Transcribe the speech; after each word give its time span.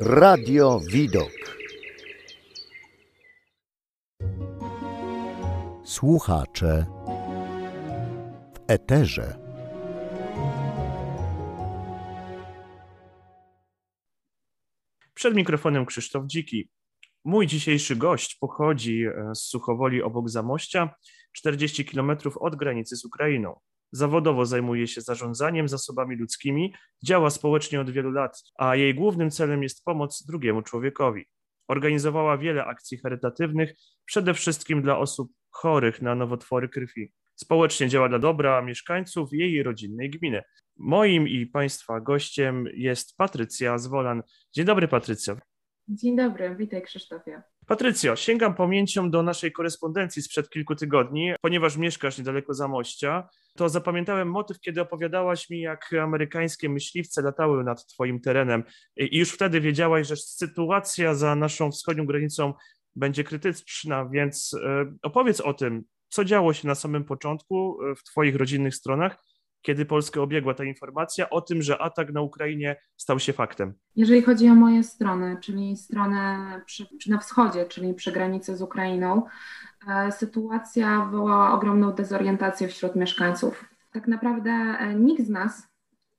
Radio 0.00 0.80
Widok. 0.90 1.58
Słuchacze 5.84 6.86
w 8.54 8.60
eterze. 8.68 9.38
Przed 15.14 15.34
mikrofonem 15.34 15.86
Krzysztof 15.86 16.26
Dziki. 16.26 16.70
Mój 17.24 17.46
dzisiejszy 17.46 17.96
gość 17.96 18.34
pochodzi 18.34 19.04
e, 19.04 19.34
z 19.34 19.40
Suchowoli 19.40 20.02
obok 20.02 20.28
Zamościa, 20.28 20.94
40 21.32 21.84
km 21.84 22.10
od 22.40 22.56
granicy 22.56 22.96
z 22.96 23.04
Ukrainą. 23.04 23.60
Zawodowo 23.96 24.46
zajmuje 24.46 24.86
się 24.86 25.00
zarządzaniem 25.00 25.68
zasobami 25.68 26.16
ludzkimi, 26.16 26.74
działa 27.04 27.30
społecznie 27.30 27.80
od 27.80 27.90
wielu 27.90 28.10
lat, 28.10 28.42
a 28.58 28.76
jej 28.76 28.94
głównym 28.94 29.30
celem 29.30 29.62
jest 29.62 29.84
pomoc 29.84 30.26
drugiemu 30.26 30.62
człowiekowi. 30.62 31.24
Organizowała 31.68 32.38
wiele 32.38 32.64
akcji 32.64 32.98
charytatywnych, 32.98 33.74
przede 34.04 34.34
wszystkim 34.34 34.82
dla 34.82 34.98
osób 34.98 35.32
chorych 35.50 36.02
na 36.02 36.14
nowotwory 36.14 36.68
krwi. 36.68 37.12
Społecznie 37.34 37.88
działa 37.88 38.08
dla 38.08 38.18
dobra 38.18 38.62
mieszkańców 38.62 39.32
jej 39.32 39.62
rodzinnej 39.62 40.10
gminy. 40.10 40.42
Moim 40.76 41.28
i 41.28 41.46
Państwa 41.46 42.00
gościem 42.00 42.68
jest 42.74 43.16
Patrycja 43.16 43.78
Zwolan. 43.78 44.22
Dzień 44.52 44.64
dobry, 44.64 44.88
Patrycja. 44.88 45.36
Dzień 45.88 46.16
dobry, 46.16 46.56
witaj 46.56 46.82
Krzysztofie. 46.82 47.42
Patrycjo, 47.66 48.16
sięgam 48.16 48.54
pamięcią 48.54 49.10
do 49.10 49.22
naszej 49.22 49.52
korespondencji 49.52 50.22
sprzed 50.22 50.50
kilku 50.50 50.74
tygodni, 50.74 51.32
ponieważ 51.40 51.76
mieszkasz 51.76 52.18
niedaleko 52.18 52.54
Zamościa, 52.54 53.28
to 53.56 53.68
zapamiętałem 53.68 54.30
motyw, 54.30 54.60
kiedy 54.60 54.80
opowiadałaś 54.80 55.50
mi, 55.50 55.60
jak 55.60 55.92
amerykańskie 56.02 56.68
myśliwce 56.68 57.22
latały 57.22 57.64
nad 57.64 57.86
twoim 57.86 58.20
terenem. 58.20 58.64
I 58.96 59.18
już 59.18 59.30
wtedy 59.30 59.60
wiedziałaś, 59.60 60.06
że 60.06 60.16
sytuacja 60.16 61.14
za 61.14 61.36
naszą 61.36 61.70
wschodnią 61.70 62.06
granicą 62.06 62.54
będzie 62.96 63.24
krytyczna, 63.24 64.08
więc 64.12 64.54
e, 64.64 64.94
opowiedz 65.02 65.40
o 65.40 65.54
tym, 65.54 65.84
co 66.08 66.24
działo 66.24 66.52
się 66.52 66.68
na 66.68 66.74
samym 66.74 67.04
początku 67.04 67.78
e, 67.82 67.94
w 67.94 68.02
twoich 68.02 68.36
rodzinnych 68.36 68.74
stronach 68.74 69.18
kiedy 69.62 69.84
Polskę 69.84 70.22
obiegła 70.22 70.54
ta 70.54 70.64
informacja 70.64 71.30
o 71.30 71.40
tym, 71.40 71.62
że 71.62 71.78
atak 71.78 72.12
na 72.12 72.20
Ukrainie 72.20 72.76
stał 72.96 73.18
się 73.18 73.32
faktem? 73.32 73.74
Jeżeli 73.96 74.22
chodzi 74.22 74.48
o 74.48 74.54
moje 74.54 74.84
strony, 74.84 75.36
czyli 75.40 75.76
stronę 75.76 76.36
przy, 76.66 76.86
na 77.08 77.18
wschodzie, 77.18 77.64
czyli 77.64 77.94
przy 77.94 78.12
granicy 78.12 78.56
z 78.56 78.62
Ukrainą, 78.62 79.22
e, 79.88 80.12
sytuacja 80.12 81.04
wywołała 81.04 81.52
ogromną 81.52 81.92
dezorientację 81.92 82.68
wśród 82.68 82.96
mieszkańców. 82.96 83.64
Tak 83.92 84.08
naprawdę 84.08 84.50
e, 84.50 84.94
nikt 84.94 85.26
z 85.26 85.30
nas 85.30 85.76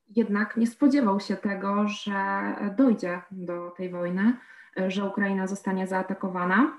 jednak 0.08 0.58
nie 0.58 0.68
spodziewał 0.68 1.20
się 1.20 1.36
tego, 1.36 1.88
że 1.88 2.42
dojdzie 2.78 3.22
do 3.32 3.72
tej 3.72 3.90
wojny, 3.90 4.34
e, 4.80 4.92
że 4.92 5.06
Ukraina 5.06 5.48
zostanie 5.48 5.88
zaatakowana. 5.88 6.78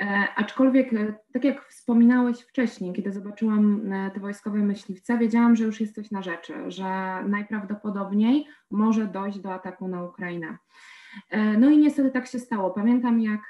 E, 0.00 0.28
aczkolwiek, 0.36 0.92
e, 0.92 1.14
tak 1.32 1.44
jak 1.44 1.64
wspominałeś 1.64 2.40
wcześniej, 2.40 2.92
kiedy 2.92 3.12
zobaczyłam 3.12 3.92
e, 3.92 4.10
te 4.10 4.20
wojskowe 4.20 4.58
myśliwce, 4.58 5.18
wiedziałam, 5.18 5.56
że 5.56 5.64
już 5.64 5.80
jest 5.80 5.94
coś 5.94 6.10
na 6.10 6.22
rzeczy, 6.22 6.70
że 6.70 6.84
najprawdopodobniej 7.24 8.46
może 8.70 9.06
dojść 9.06 9.38
do 9.38 9.52
ataku 9.54 9.88
na 9.88 10.04
Ukrainę. 10.04 10.58
No 11.58 11.70
i 11.70 11.78
niestety 11.78 12.10
tak 12.10 12.26
się 12.26 12.38
stało. 12.38 12.70
Pamiętam, 12.70 13.20
jak 13.20 13.40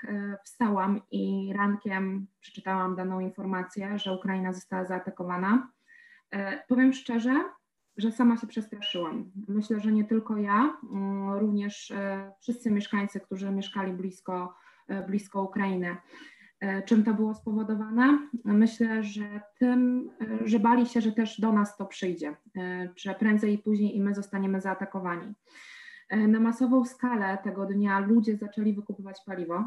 wstałam 0.44 1.00
i 1.10 1.52
rankiem 1.56 2.26
przeczytałam 2.40 2.96
daną 2.96 3.20
informację, 3.20 3.98
że 3.98 4.12
Ukraina 4.14 4.52
została 4.52 4.84
zaatakowana. 4.84 5.70
Powiem 6.68 6.92
szczerze, 6.92 7.44
że 7.96 8.12
sama 8.12 8.36
się 8.36 8.46
przestraszyłam. 8.46 9.30
Myślę, 9.48 9.80
że 9.80 9.92
nie 9.92 10.04
tylko 10.04 10.36
ja, 10.36 10.76
mm, 10.92 11.38
również 11.38 11.92
wszyscy 12.40 12.70
mieszkańcy, 12.70 13.20
którzy 13.20 13.50
mieszkali 13.50 13.92
blisko 13.92 14.54
blisko 15.06 15.42
Ukrainy. 15.42 15.96
E, 16.60 16.82
czym 16.82 17.04
to 17.04 17.14
było 17.14 17.34
spowodowane? 17.34 18.18
Myślę, 18.44 19.02
że 19.02 19.40
tym, 19.58 20.10
e, 20.20 20.48
że 20.48 20.60
bali 20.60 20.86
się, 20.86 21.00
że 21.00 21.12
też 21.12 21.40
do 21.40 21.52
nas 21.52 21.76
to 21.76 21.86
przyjdzie, 21.86 22.36
że 22.96 23.14
prędzej 23.14 23.54
i 23.54 23.58
później 23.58 23.96
i 23.96 24.00
my 24.00 24.14
zostaniemy 24.14 24.60
zaatakowani. 24.60 25.34
Na 26.10 26.40
masową 26.40 26.84
skalę 26.84 27.38
tego 27.44 27.66
dnia 27.66 27.98
ludzie 27.98 28.36
zaczęli 28.36 28.72
wykupywać 28.72 29.20
paliwo. 29.26 29.64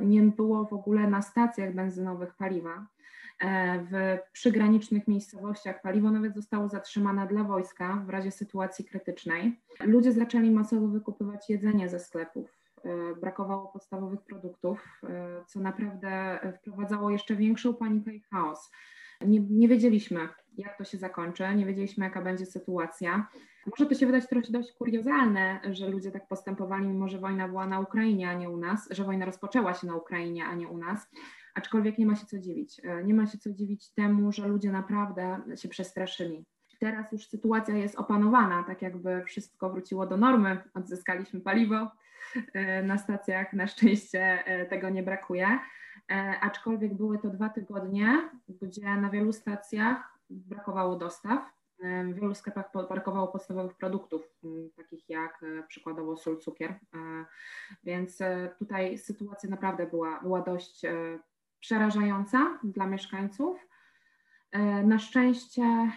Nie 0.00 0.22
było 0.22 0.64
w 0.64 0.72
ogóle 0.72 1.10
na 1.10 1.22
stacjach 1.22 1.74
benzynowych 1.74 2.34
paliwa. 2.34 2.86
W 3.90 4.18
przygranicznych 4.32 5.08
miejscowościach 5.08 5.82
paliwo 5.82 6.10
nawet 6.10 6.34
zostało 6.34 6.68
zatrzymane 6.68 7.26
dla 7.26 7.44
wojska 7.44 8.04
w 8.06 8.10
razie 8.10 8.30
sytuacji 8.30 8.84
krytycznej. 8.84 9.60
Ludzie 9.80 10.12
zaczęli 10.12 10.50
masowo 10.50 10.88
wykupywać 10.88 11.50
jedzenie 11.50 11.88
ze 11.88 12.00
sklepów 12.00 12.55
E, 12.55 12.55
brakowało 13.20 13.68
podstawowych 13.68 14.20
produktów, 14.22 15.00
e, 15.02 15.44
co 15.46 15.60
naprawdę 15.60 16.38
wprowadzało 16.58 17.10
jeszcze 17.10 17.36
większą 17.36 17.74
panikę 17.74 18.14
i 18.14 18.20
chaos. 18.20 18.70
Nie, 19.20 19.40
nie 19.40 19.68
wiedzieliśmy, 19.68 20.28
jak 20.58 20.78
to 20.78 20.84
się 20.84 20.98
zakończy, 20.98 21.54
nie 21.54 21.66
wiedzieliśmy, 21.66 22.04
jaka 22.04 22.22
będzie 22.22 22.46
sytuacja. 22.46 23.28
Może 23.66 23.86
to 23.86 23.94
się 23.94 24.06
wydać 24.06 24.28
trochę 24.28 24.52
dość 24.52 24.72
kuriozalne, 24.72 25.60
że 25.70 25.88
ludzie 25.88 26.10
tak 26.10 26.28
postępowali, 26.28 26.88
mimo 26.88 27.08
że 27.08 27.18
wojna 27.18 27.48
była 27.48 27.66
na 27.66 27.80
Ukrainie, 27.80 28.30
a 28.30 28.34
nie 28.34 28.50
u 28.50 28.56
nas, 28.56 28.88
że 28.90 29.04
wojna 29.04 29.26
rozpoczęła 29.26 29.74
się 29.74 29.86
na 29.86 29.96
Ukrainie, 29.96 30.44
a 30.44 30.54
nie 30.54 30.68
u 30.68 30.78
nas. 30.78 31.10
Aczkolwiek 31.54 31.98
nie 31.98 32.06
ma 32.06 32.16
się 32.16 32.26
co 32.26 32.38
dziwić. 32.38 32.80
E, 32.84 33.04
nie 33.04 33.14
ma 33.14 33.26
się 33.26 33.38
co 33.38 33.52
dziwić 33.52 33.90
temu, 33.90 34.32
że 34.32 34.48
ludzie 34.48 34.72
naprawdę 34.72 35.40
się 35.56 35.68
przestraszyli. 35.68 36.44
Teraz 36.80 37.12
już 37.12 37.28
sytuacja 37.28 37.76
jest 37.76 37.94
opanowana, 37.94 38.62
tak 38.62 38.82
jakby 38.82 39.24
wszystko 39.24 39.70
wróciło 39.70 40.06
do 40.06 40.16
normy, 40.16 40.58
odzyskaliśmy 40.74 41.40
paliwo, 41.40 41.76
E, 41.76 41.88
na 42.82 42.98
stacjach 42.98 43.52
na 43.52 43.66
szczęście 43.66 44.44
e, 44.46 44.66
tego 44.66 44.88
nie 44.88 45.02
brakuje. 45.02 45.58
E, 46.10 46.40
aczkolwiek 46.40 46.94
były 46.94 47.18
to 47.18 47.30
dwa 47.30 47.48
tygodnie, 47.48 48.30
gdzie 48.48 48.94
na 48.94 49.10
wielu 49.10 49.32
stacjach 49.32 50.18
brakowało 50.30 50.96
dostaw. 50.96 51.56
W 51.80 52.14
wielu 52.14 52.34
sklepach 52.34 52.70
brakowało 52.88 53.28
podstawowych 53.28 53.76
produktów, 53.76 54.22
takich 54.76 55.08
jak 55.08 55.44
przykładowo 55.68 56.16
sól, 56.16 56.38
cukier. 56.38 56.74
Więc 57.84 58.18
tutaj 58.58 58.98
sytuacja 58.98 59.50
naprawdę 59.50 59.86
była, 59.86 60.20
była 60.20 60.40
dość 60.40 60.82
przerażająca 61.60 62.58
dla 62.64 62.86
mieszkańców. 62.86 63.68
Na 64.84 64.98
szczęście 64.98 65.92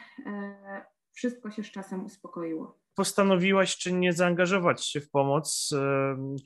wszystko 1.11 1.51
się 1.51 1.63
z 1.63 1.71
czasem 1.71 2.05
uspokoiło 2.05 2.79
postanowiłaś 2.99 3.77
czynnie 3.77 4.13
zaangażować 4.13 4.85
się 4.85 5.01
w 5.01 5.09
pomoc, 5.09 5.69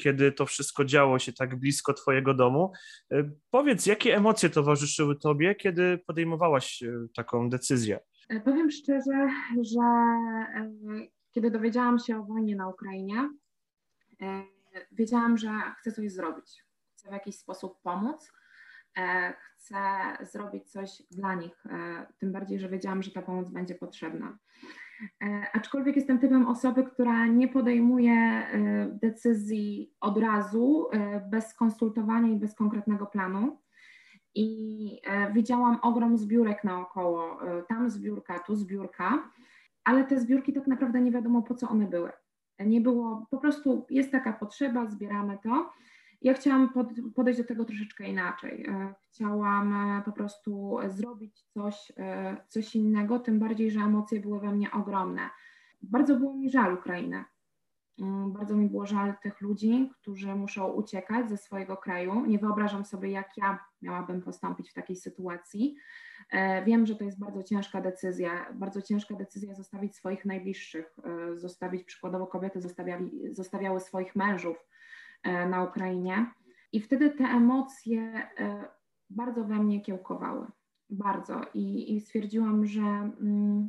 kiedy 0.04 0.32
to 0.32 0.46
wszystko 0.46 0.86
działo 0.86 1.20
się 1.20 1.34
tak 1.34 1.60
blisko 1.60 1.94
Twojego 1.94 2.34
domu. 2.34 2.72
E, 3.12 3.32
powiedz, 3.50 3.86
jakie 3.86 4.16
emocje 4.16 4.50
towarzyszyły 4.50 5.16
Tobie, 5.16 5.56
kiedy 5.56 5.98
podejmowałaś 5.98 6.84
e, 6.84 6.92
taką 7.16 7.50
decyzję? 7.50 8.00
E, 8.30 8.40
powiem 8.40 8.72
szczerze, 8.72 9.30
że 9.62 9.82
kiedy 11.32 11.52
dowiedziałam 11.52 12.00
się 12.00 12.20
o 12.20 12.24
wojnie 12.24 12.56
na 12.56 12.70
Ukrainie, 12.70 13.30
wiedziałam, 14.92 15.38
że 15.38 15.50
chcę 15.80 15.92
coś 15.92 16.12
zrobić, 16.12 16.64
chcę 16.96 17.10
w 17.10 17.14
jakiś 17.14 17.36
sposób 17.36 17.82
pomóc, 17.82 18.32
chcę 19.56 19.78
zrobić 20.22 20.72
coś 20.72 20.90
dla 21.12 21.36
nich, 21.36 21.64
tym 22.18 22.32
bardziej, 22.32 22.60
że 22.60 22.70
wiedziałam, 22.70 23.04
że 23.04 23.12
ta 23.12 23.22
pomoc 23.22 23.50
będzie 23.50 23.76
potrzebna. 23.76 24.38
E, 25.24 25.46
aczkolwiek 25.54 25.96
jestem 25.96 26.20
typem 26.20 26.48
osoby, 26.48 26.84
która 26.84 27.28
nie 27.28 27.48
podejmuje 27.48 28.14
e, 28.14 28.46
decyzji 29.02 29.94
od 30.02 30.18
razu, 30.18 30.88
e, 30.92 31.20
bez 31.30 31.54
konsultowania 31.54 32.34
i 32.34 32.36
bez 32.36 32.56
konkretnego 32.56 33.06
planu. 33.06 33.60
I 34.36 35.02
widziałam 35.34 35.80
ogrom 35.82 36.18
zbiórek 36.18 36.64
naokoło, 36.64 37.40
tam 37.68 37.90
zbiórka, 37.90 38.40
tu 38.40 38.56
zbiórka, 38.56 39.30
ale 39.84 40.04
te 40.04 40.20
zbiórki 40.20 40.54
tak 40.54 40.68
naprawdę 40.68 41.02
nie 41.02 41.12
wiadomo 41.12 41.42
po 41.42 41.54
co 41.56 41.70
one 41.70 41.88
były. 41.88 42.12
Nie 42.60 42.82
było, 42.82 43.28
po 43.32 43.38
prostu 43.38 43.86
jest 43.90 44.12
taka 44.12 44.34
potrzeba, 44.34 44.88
zbieramy 44.88 45.38
to. 45.44 45.72
Ja 46.24 46.34
chciałam 46.34 46.70
podejść 47.16 47.40
do 47.40 47.48
tego 47.48 47.66
troszeczkę 47.66 48.08
inaczej. 48.08 48.66
E, 48.66 48.94
chciałam 49.02 49.74
e, 49.74 50.02
po 50.02 50.12
prostu 50.12 50.78
zrobić 50.88 51.42
coś, 51.42 51.92
e, 51.98 52.38
coś 52.48 52.76
innego, 52.76 53.20
tym 53.20 53.40
bardziej, 53.40 53.72
że 53.72 53.80
emocje 53.80 54.20
były 54.20 54.40
we 54.40 54.52
mnie 54.52 54.72
ogromne. 54.72 55.30
Bardzo 55.82 56.16
było 56.16 56.34
mi 56.34 56.50
żal 56.50 56.74
Ukrainy. 56.74 57.24
Mm, 58.00 58.32
bardzo 58.32 58.56
mi 58.56 58.70
było 58.70 58.86
żal 58.86 59.14
tych 59.24 59.42
ludzi, 59.42 59.92
którzy 60.02 60.36
muszą 60.36 60.68
uciekać 60.68 61.30
ze 61.30 61.38
swojego 61.38 61.78
kraju. 61.78 62.26
Nie 62.26 62.40
wyobrażam 62.40 62.86
sobie, 62.86 63.12
jak 63.12 63.38
ja 63.38 63.60
miałabym 63.82 64.22
postąpić 64.22 64.70
w 64.70 64.74
takiej 64.74 64.96
sytuacji. 64.96 65.76
Wiem, 66.66 66.86
że 66.86 66.96
to 66.96 67.04
jest 67.04 67.20
bardzo 67.20 67.44
ciężka 67.44 67.82
decyzja. 67.82 68.54
Bardzo 68.54 68.82
ciężka 68.82 69.16
decyzja 69.16 69.54
zostawić 69.54 69.96
swoich 69.96 70.26
najbliższych, 70.26 70.96
zostawić 71.36 71.84
przykładowo 71.84 72.28
kobiety 72.28 72.62
zostawiali, 72.62 73.12
zostawiały 73.36 73.80
swoich 73.80 74.16
mężów, 74.16 74.58
na 75.24 75.64
Ukrainie. 75.64 76.32
I 76.72 76.82
wtedy 76.82 77.10
te 77.10 77.24
emocje 77.24 78.02
e, 78.40 78.66
bardzo 79.10 79.44
we 79.44 79.56
mnie 79.56 79.82
kiełkowały. 79.82 80.48
Bardzo. 80.90 81.42
I, 81.54 81.96
i 81.96 82.02
stwierdziłam, 82.02 82.66
że 82.66 82.82
mm, 82.82 83.68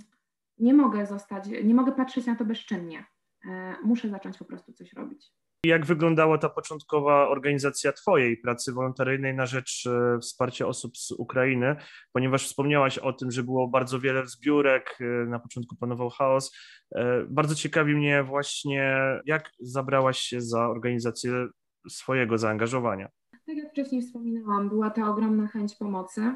nie 0.58 0.74
mogę 0.74 1.06
zostać, 1.06 1.48
nie 1.64 1.74
mogę 1.74 1.92
patrzeć 1.92 2.26
na 2.26 2.36
to 2.36 2.44
bezczynnie. 2.44 3.04
E, 3.44 3.76
muszę 3.84 4.08
zacząć 4.08 4.38
po 4.38 4.44
prostu 4.44 4.72
coś 4.72 4.92
robić. 4.92 5.32
Jak 5.64 5.86
wyglądała 5.86 6.38
ta 6.38 6.48
początkowa 6.48 7.28
organizacja 7.28 7.92
Twojej 7.92 8.36
pracy 8.36 8.72
wolontaryjnej 8.72 9.34
na 9.34 9.46
rzecz 9.46 9.86
e, 9.86 10.18
wsparcia 10.20 10.66
osób 10.66 10.98
z 10.98 11.10
Ukrainy? 11.10 11.76
Ponieważ 12.12 12.46
wspomniałaś 12.46 12.98
o 12.98 13.12
tym, 13.12 13.30
że 13.30 13.42
było 13.42 13.68
bardzo 13.68 14.00
wiele 14.00 14.26
zbiórek, 14.26 14.98
e, 15.00 15.04
na 15.04 15.38
początku 15.38 15.76
panował 15.76 16.10
chaos. 16.10 16.56
E, 16.94 17.24
bardzo 17.28 17.54
ciekawi 17.54 17.94
mnie 17.94 18.22
właśnie, 18.22 18.96
jak 19.26 19.50
zabrałaś 19.60 20.18
się 20.18 20.40
za 20.40 20.68
organizację 20.68 21.46
swojego 21.88 22.38
zaangażowania. 22.38 23.08
Tak 23.46 23.56
jak 23.56 23.70
wcześniej 23.70 24.02
wspominałam, 24.02 24.68
była 24.68 24.90
ta 24.90 25.10
ogromna 25.10 25.46
chęć 25.46 25.76
pomocy 25.76 26.34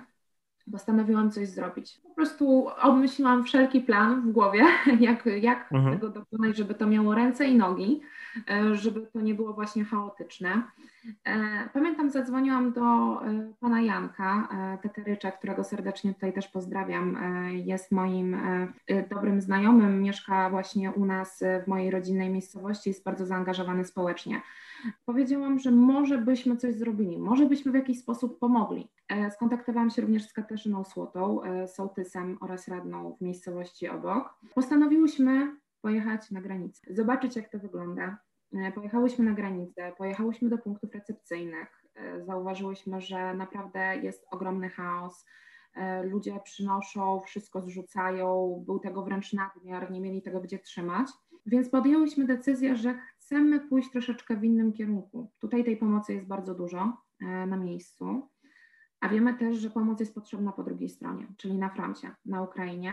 postanowiłam 0.72 1.30
coś 1.30 1.48
zrobić. 1.48 2.00
Po 2.02 2.14
prostu 2.14 2.66
obmyśliłam 2.82 3.44
wszelki 3.44 3.80
plan 3.80 4.22
w 4.22 4.32
głowie, 4.32 4.64
jak, 5.00 5.26
jak 5.40 5.72
mhm. 5.72 5.94
tego 5.94 6.08
dokonać, 6.08 6.56
żeby 6.56 6.74
to 6.74 6.86
miało 6.86 7.14
ręce 7.14 7.46
i 7.46 7.56
nogi, 7.56 8.00
e, 8.50 8.74
żeby 8.74 9.06
to 9.12 9.20
nie 9.20 9.34
było 9.34 9.52
właśnie 9.52 9.84
chaotyczne. 9.84 10.62
E, 11.24 11.68
pamiętam, 11.72 12.10
zadzwoniłam 12.10 12.72
do 12.72 12.82
e, 12.82 13.52
pana 13.60 13.80
Janka 13.80 14.48
Teterycza, 14.82 15.30
którego 15.30 15.64
serdecznie 15.64 16.14
tutaj 16.14 16.32
też 16.32 16.48
pozdrawiam. 16.48 17.18
Jest 17.52 17.92
moim 17.92 18.36
dobrym 19.10 19.40
znajomym, 19.40 20.02
mieszka 20.02 20.50
właśnie 20.50 20.92
u 20.92 21.04
nas 21.04 21.44
w 21.64 21.68
mojej 21.68 21.90
rodzinnej 21.90 22.30
miejscowości, 22.30 22.90
jest 22.90 23.04
bardzo 23.04 23.26
zaangażowany 23.26 23.84
społecznie. 23.84 24.42
Powiedziałam, 25.06 25.58
że 25.58 25.70
może 25.70 26.18
byśmy 26.18 26.56
coś 26.56 26.74
zrobili, 26.74 27.18
może 27.18 27.46
byśmy 27.46 27.72
w 27.72 27.74
jakiś 27.74 27.98
sposób 27.98 28.38
pomogli. 28.38 28.88
Skontaktowałam 29.30 29.90
się 29.90 30.02
również 30.02 30.28
z 30.28 30.32
Katarzyną 30.32 30.57
Słotą, 30.84 31.42
e, 31.42 31.68
sołtysem 31.68 32.38
oraz 32.40 32.68
radną 32.68 33.16
w 33.16 33.20
miejscowości 33.20 33.88
obok. 33.88 34.34
Postanowiłyśmy 34.54 35.56
pojechać 35.80 36.30
na 36.30 36.40
granicę, 36.40 36.94
zobaczyć 36.94 37.36
jak 37.36 37.48
to 37.48 37.58
wygląda. 37.58 38.18
E, 38.52 38.72
pojechałyśmy 38.72 39.24
na 39.24 39.32
granicę, 39.32 39.92
pojechałyśmy 39.98 40.48
do 40.48 40.58
punktów 40.58 40.94
recepcyjnych. 40.94 41.84
Zauważyłyśmy, 42.26 43.00
że 43.00 43.34
naprawdę 43.34 43.96
jest 43.96 44.26
ogromny 44.30 44.68
chaos. 44.68 45.26
Ludzie 46.04 46.40
przynoszą, 46.44 47.20
wszystko 47.20 47.60
zrzucają, 47.60 48.62
był 48.66 48.78
tego 48.78 49.02
wręcz 49.02 49.32
nadmiar, 49.32 49.90
nie 49.90 50.00
mieli 50.00 50.22
tego 50.22 50.40
gdzie 50.40 50.58
trzymać. 50.58 51.08
Więc 51.46 51.68
podjęłyśmy 51.68 52.24
decyzję, 52.24 52.76
że 52.76 52.98
chcemy 53.18 53.60
pójść 53.60 53.90
troszeczkę 53.90 54.36
w 54.36 54.44
innym 54.44 54.72
kierunku. 54.72 55.30
Tutaj 55.38 55.64
tej 55.64 55.76
pomocy 55.76 56.14
jest 56.14 56.26
bardzo 56.26 56.54
dużo 56.54 56.92
na 57.20 57.56
miejscu. 57.56 58.28
A 59.00 59.08
wiemy 59.08 59.34
też, 59.34 59.58
że 59.58 59.70
pomoc 59.70 60.00
jest 60.00 60.14
potrzebna 60.14 60.52
po 60.52 60.62
drugiej 60.62 60.88
stronie, 60.88 61.26
czyli 61.36 61.58
na 61.58 61.68
froncie, 61.68 62.10
na 62.24 62.42
Ukrainie. 62.42 62.92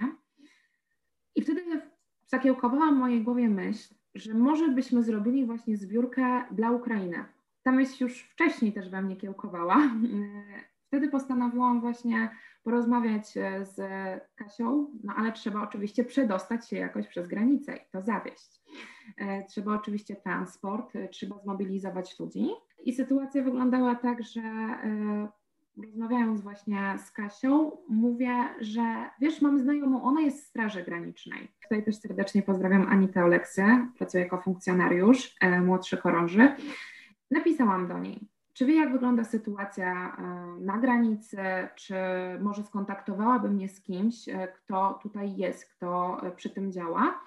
I 1.36 1.42
wtedy 1.42 1.82
zakiełkowała 2.28 2.92
w 2.92 2.96
mojej 2.96 3.24
głowie 3.24 3.50
myśl, 3.50 3.96
że 4.16 4.34
może 4.34 4.70
byśmy 4.70 5.04
zrobili 5.04 5.46
właśnie 5.46 5.78
zbiórkę 5.78 6.44
dla 6.52 6.72
Ukrainy. 6.72 7.26
Ta 7.64 7.72
myśl 7.72 8.04
już 8.04 8.22
wcześniej 8.22 8.74
też 8.74 8.90
we 8.90 9.02
mnie 9.02 9.16
kiełkowała. 9.16 9.78
Wtedy 10.88 11.10
postanowiłam 11.10 11.82
właśnie 11.82 12.30
porozmawiać 12.64 13.28
z 13.62 13.78
Kasią, 14.36 14.88
no 15.04 15.14
ale 15.16 15.32
trzeba 15.32 15.62
oczywiście 15.62 16.04
przedostać 16.04 16.70
się 16.70 16.78
jakoś 16.78 17.08
przez 17.08 17.28
granicę 17.28 17.76
i 17.76 17.92
to 17.92 18.02
zawieść. 18.02 18.62
Trzeba 19.50 19.76
oczywiście 19.76 20.16
transport, 20.16 20.94
trzeba 21.12 21.40
zmobilizować 21.40 22.20
ludzi. 22.20 22.48
I 22.84 22.94
sytuacja 22.94 23.44
wyglądała 23.44 23.96
tak, 23.96 24.24
że 24.24 24.42
rozmawiając 25.84 26.42
właśnie 26.42 26.96
z 27.06 27.12
Kasią, 27.12 27.72
mówię, 27.90 28.34
że 28.60 29.10
wiesz, 29.22 29.42
mam 29.42 29.60
znajomą, 29.60 30.04
ona 30.04 30.22
jest 30.22 30.44
w 30.44 30.48
Straży 30.48 30.84
Granicznej. 30.84 31.48
Tutaj 31.64 31.84
też 31.84 31.96
serdecznie 31.96 32.42
pozdrawiam 32.42 32.88
Anitę 32.88 33.24
Oleksy, 33.24 33.64
pracuję 33.98 34.24
jako 34.24 34.42
funkcjonariusz 34.42 35.36
e, 35.42 35.62
młodszy 35.62 35.98
chorąży. 35.98 36.56
Napisałam 37.32 37.88
do 37.88 38.00
niej, 38.00 38.30
czy 38.56 38.66
wie, 38.66 38.76
jak 38.76 38.92
wygląda 38.92 39.24
sytuacja 39.24 40.18
e, 40.18 40.22
na 40.62 40.78
granicy, 40.78 41.38
czy 41.76 41.96
może 42.42 42.64
skontaktowałaby 42.64 43.50
mnie 43.50 43.70
z 43.70 43.82
kimś, 43.82 44.30
e, 44.30 44.48
kto 44.48 45.00
tutaj 45.04 45.36
jest, 45.36 45.66
kto 45.66 46.22
e, 46.24 46.32
przy 46.32 46.50
tym 46.50 46.72
działa. 46.72 47.20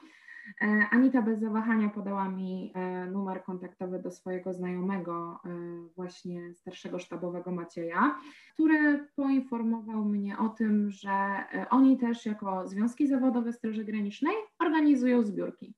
E, 0.61 0.87
Anita 0.91 1.23
bez 1.23 1.41
zawahania 1.41 1.89
podała 1.89 2.29
mi 2.29 2.73
e, 2.75 3.07
numer 3.07 3.43
kontaktowy 3.43 3.99
do 3.99 4.11
swojego 4.11 4.53
znajomego, 4.55 5.41
e, 5.45 5.49
właśnie 5.97 6.55
starszego 6.55 6.99
sztabowego 6.99 7.51
Macieja, 7.51 8.21
który 8.55 9.07
poinformował 9.17 10.05
mnie 10.05 10.39
o 10.39 10.49
tym, 10.49 10.91
że 10.91 11.45
oni 11.71 11.99
też 11.99 12.27
jako 12.27 12.69
Związki 12.69 13.07
Zawodowe 13.07 13.53
Straży 13.53 13.85
Granicznej 13.85 14.35
organizują 14.59 15.23
zbiórki 15.23 15.75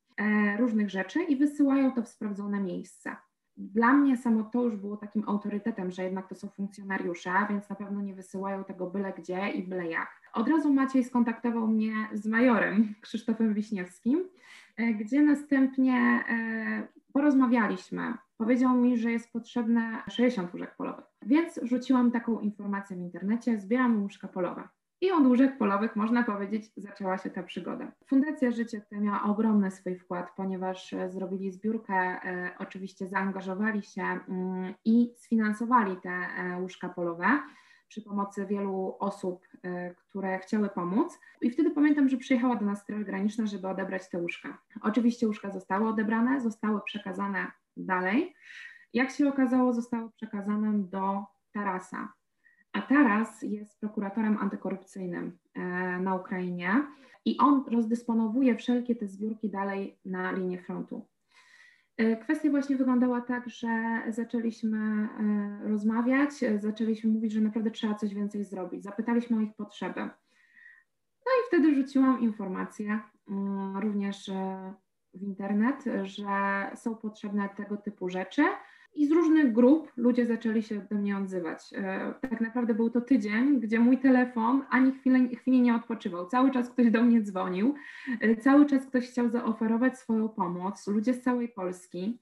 różnych 0.58 0.90
rzeczy 0.90 1.22
i 1.22 1.36
wysyłają 1.36 1.92
to 1.92 2.02
w 2.02 2.08
sprawdzone 2.08 2.60
miejsca. 2.60 3.29
Dla 3.60 3.92
mnie 3.92 4.16
samo 4.16 4.44
to 4.44 4.64
już 4.64 4.76
było 4.76 4.96
takim 4.96 5.24
autorytetem, 5.26 5.90
że 5.90 6.04
jednak 6.04 6.28
to 6.28 6.34
są 6.34 6.48
funkcjonariusze, 6.48 7.32
więc 7.50 7.68
na 7.68 7.76
pewno 7.76 8.00
nie 8.00 8.14
wysyłają 8.14 8.64
tego 8.64 8.90
byle 8.90 9.12
gdzie 9.12 9.48
i 9.48 9.62
byle 9.62 9.86
jak. 9.86 10.08
Od 10.32 10.48
razu 10.48 10.72
Maciej 10.72 11.04
skontaktował 11.04 11.66
mnie 11.66 11.92
z 12.12 12.26
majorem 12.26 12.88
Krzysztofem 13.02 13.54
Wiśniewskim, 13.54 14.24
E, 14.80 14.94
gdzie 14.94 15.22
następnie 15.22 15.94
e, 16.28 16.88
porozmawialiśmy. 17.12 18.14
Powiedział 18.36 18.76
mi, 18.76 18.98
że 18.98 19.12
jest 19.12 19.32
potrzebne 19.32 20.02
60 20.10 20.52
łóżek 20.52 20.76
polowych, 20.76 21.04
więc 21.22 21.60
rzuciłam 21.62 22.10
taką 22.10 22.40
informację 22.40 22.96
w 22.96 23.00
internecie, 23.00 23.60
zbieram 23.60 24.02
łóżka 24.02 24.28
polowe. 24.28 24.68
I 25.00 25.12
od 25.12 25.26
łóżek 25.26 25.58
polowych, 25.58 25.96
można 25.96 26.22
powiedzieć, 26.22 26.72
zaczęła 26.76 27.18
się 27.18 27.30
ta 27.30 27.42
przygoda. 27.42 27.92
Fundacja 28.06 28.50
Życie 28.50 28.80
tutaj 28.80 29.00
miała 29.00 29.22
ogromny 29.22 29.70
swój 29.70 29.98
wkład, 29.98 30.30
ponieważ 30.36 30.92
e, 30.92 31.10
zrobili 31.10 31.52
zbiórkę, 31.52 32.20
oczywiście 32.58 33.08
zaangażowali 33.08 33.82
się 33.82 34.02
mm, 34.02 34.74
i 34.84 35.12
sfinansowali 35.16 35.96
te 35.96 36.10
łóżka 36.60 36.88
polowe 36.88 37.40
przy 37.90 38.02
pomocy 38.02 38.46
wielu 38.46 38.96
osób, 38.98 39.46
e, 39.62 39.94
które 39.94 40.38
chciały 40.38 40.68
pomóc. 40.68 41.18
I 41.40 41.50
wtedy 41.50 41.70
pamiętam, 41.70 42.08
że 42.08 42.16
przyjechała 42.16 42.56
do 42.56 42.64
nas 42.66 42.80
Straż 42.82 43.04
Graniczna, 43.04 43.46
żeby 43.46 43.68
odebrać 43.68 44.08
te 44.08 44.18
łóżka. 44.18 44.58
Oczywiście 44.82 45.26
łóżka 45.26 45.50
zostały 45.50 45.88
odebrane, 45.88 46.40
zostały 46.40 46.80
przekazane 46.80 47.46
dalej. 47.76 48.34
Jak 48.94 49.10
się 49.10 49.28
okazało, 49.28 49.72
zostały 49.72 50.10
przekazane 50.10 50.78
do 50.78 51.24
Tarasa. 51.52 52.12
A 52.72 52.82
Taras 52.82 53.42
jest 53.42 53.80
prokuratorem 53.80 54.38
antykorupcyjnym 54.38 55.38
e, 55.54 55.60
na 55.98 56.14
Ukrainie 56.14 56.86
i 57.24 57.38
on 57.38 57.64
rozdysponowuje 57.70 58.56
wszelkie 58.56 58.96
te 58.96 59.08
zbiórki 59.08 59.50
dalej 59.50 59.98
na 60.04 60.32
linię 60.32 60.62
frontu. 60.62 61.06
E, 61.96 62.16
kwestia 62.16 62.50
właśnie 62.50 62.76
wyglądała 62.76 63.20
tak, 63.20 63.48
że 63.48 64.02
zaczęliśmy 64.08 64.78
e, 64.78 65.68
rozmawiać, 65.68 66.30
zaczęliśmy 66.58 67.10
mówić, 67.10 67.32
że 67.32 67.40
naprawdę 67.40 67.70
trzeba 67.70 67.94
coś 67.94 68.14
więcej 68.14 68.44
zrobić. 68.44 68.82
Zapytaliśmy 68.82 69.36
o 69.36 69.40
ich 69.40 69.54
potrzeby. 69.54 70.00
No 71.26 71.32
i 71.38 71.48
wtedy 71.48 71.74
rzuciłam 71.74 72.20
informację 72.20 73.00
mm, 73.28 73.76
również 73.76 74.30
w 75.14 75.22
internet, 75.22 75.84
że 76.02 76.26
są 76.74 76.96
potrzebne 76.96 77.48
tego 77.48 77.76
typu 77.76 78.08
rzeczy 78.08 78.42
i 78.94 79.06
z 79.06 79.12
różnych 79.12 79.52
grup 79.52 79.92
ludzie 79.96 80.26
zaczęli 80.26 80.62
się 80.62 80.86
do 80.90 80.96
mnie 80.96 81.16
odzywać. 81.16 81.72
E, 81.74 82.14
tak 82.20 82.40
naprawdę 82.40 82.74
był 82.74 82.90
to 82.90 83.00
tydzień, 83.00 83.60
gdzie 83.60 83.80
mój 83.80 83.98
telefon 83.98 84.62
ani 84.70 84.92
chwili, 84.92 85.36
chwili 85.36 85.60
nie 85.60 85.74
odpoczywał. 85.74 86.26
Cały 86.26 86.50
czas 86.50 86.70
ktoś 86.70 86.90
do 86.90 87.02
mnie 87.02 87.22
dzwonił, 87.22 87.74
e, 88.20 88.36
cały 88.36 88.66
czas 88.66 88.86
ktoś 88.86 89.08
chciał 89.08 89.28
zaoferować 89.28 89.98
swoją 89.98 90.28
pomoc, 90.28 90.86
ludzie 90.86 91.14
z 91.14 91.22
całej 91.22 91.48
Polski. 91.48 92.18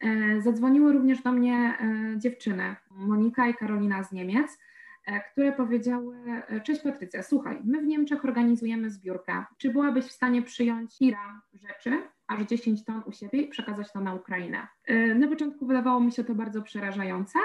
E, 0.00 0.42
zadzwoniły 0.42 0.92
również 0.92 1.22
do 1.22 1.32
mnie 1.32 1.78
dziewczyny, 2.16 2.76
Monika 2.90 3.48
i 3.48 3.54
Karolina 3.54 4.04
z 4.04 4.12
Niemiec 4.12 4.58
które 5.32 5.52
powiedziały: 5.52 6.16
Cześć 6.64 6.80
Patrycja, 6.82 7.22
słuchaj, 7.22 7.60
my 7.64 7.82
w 7.82 7.86
Niemczech 7.86 8.24
organizujemy 8.24 8.90
zbiórkę. 8.90 9.44
Czy 9.58 9.70
byłabyś 9.72 10.04
w 10.04 10.12
stanie 10.12 10.42
przyjąć 10.42 10.98
tira 10.98 11.40
rzeczy 11.54 12.02
aż 12.28 12.42
10 12.42 12.84
ton 12.84 13.02
u 13.06 13.12
siebie 13.12 13.42
i 13.42 13.48
przekazać 13.48 13.92
to 13.92 14.00
na 14.00 14.14
Ukrainę. 14.14 14.68
Y, 14.90 15.14
na 15.14 15.28
początku 15.28 15.66
wydawało 15.66 16.00
mi 16.00 16.12
się 16.12 16.24
to 16.24 16.34
bardzo 16.34 16.62
przerażające, 16.62 17.38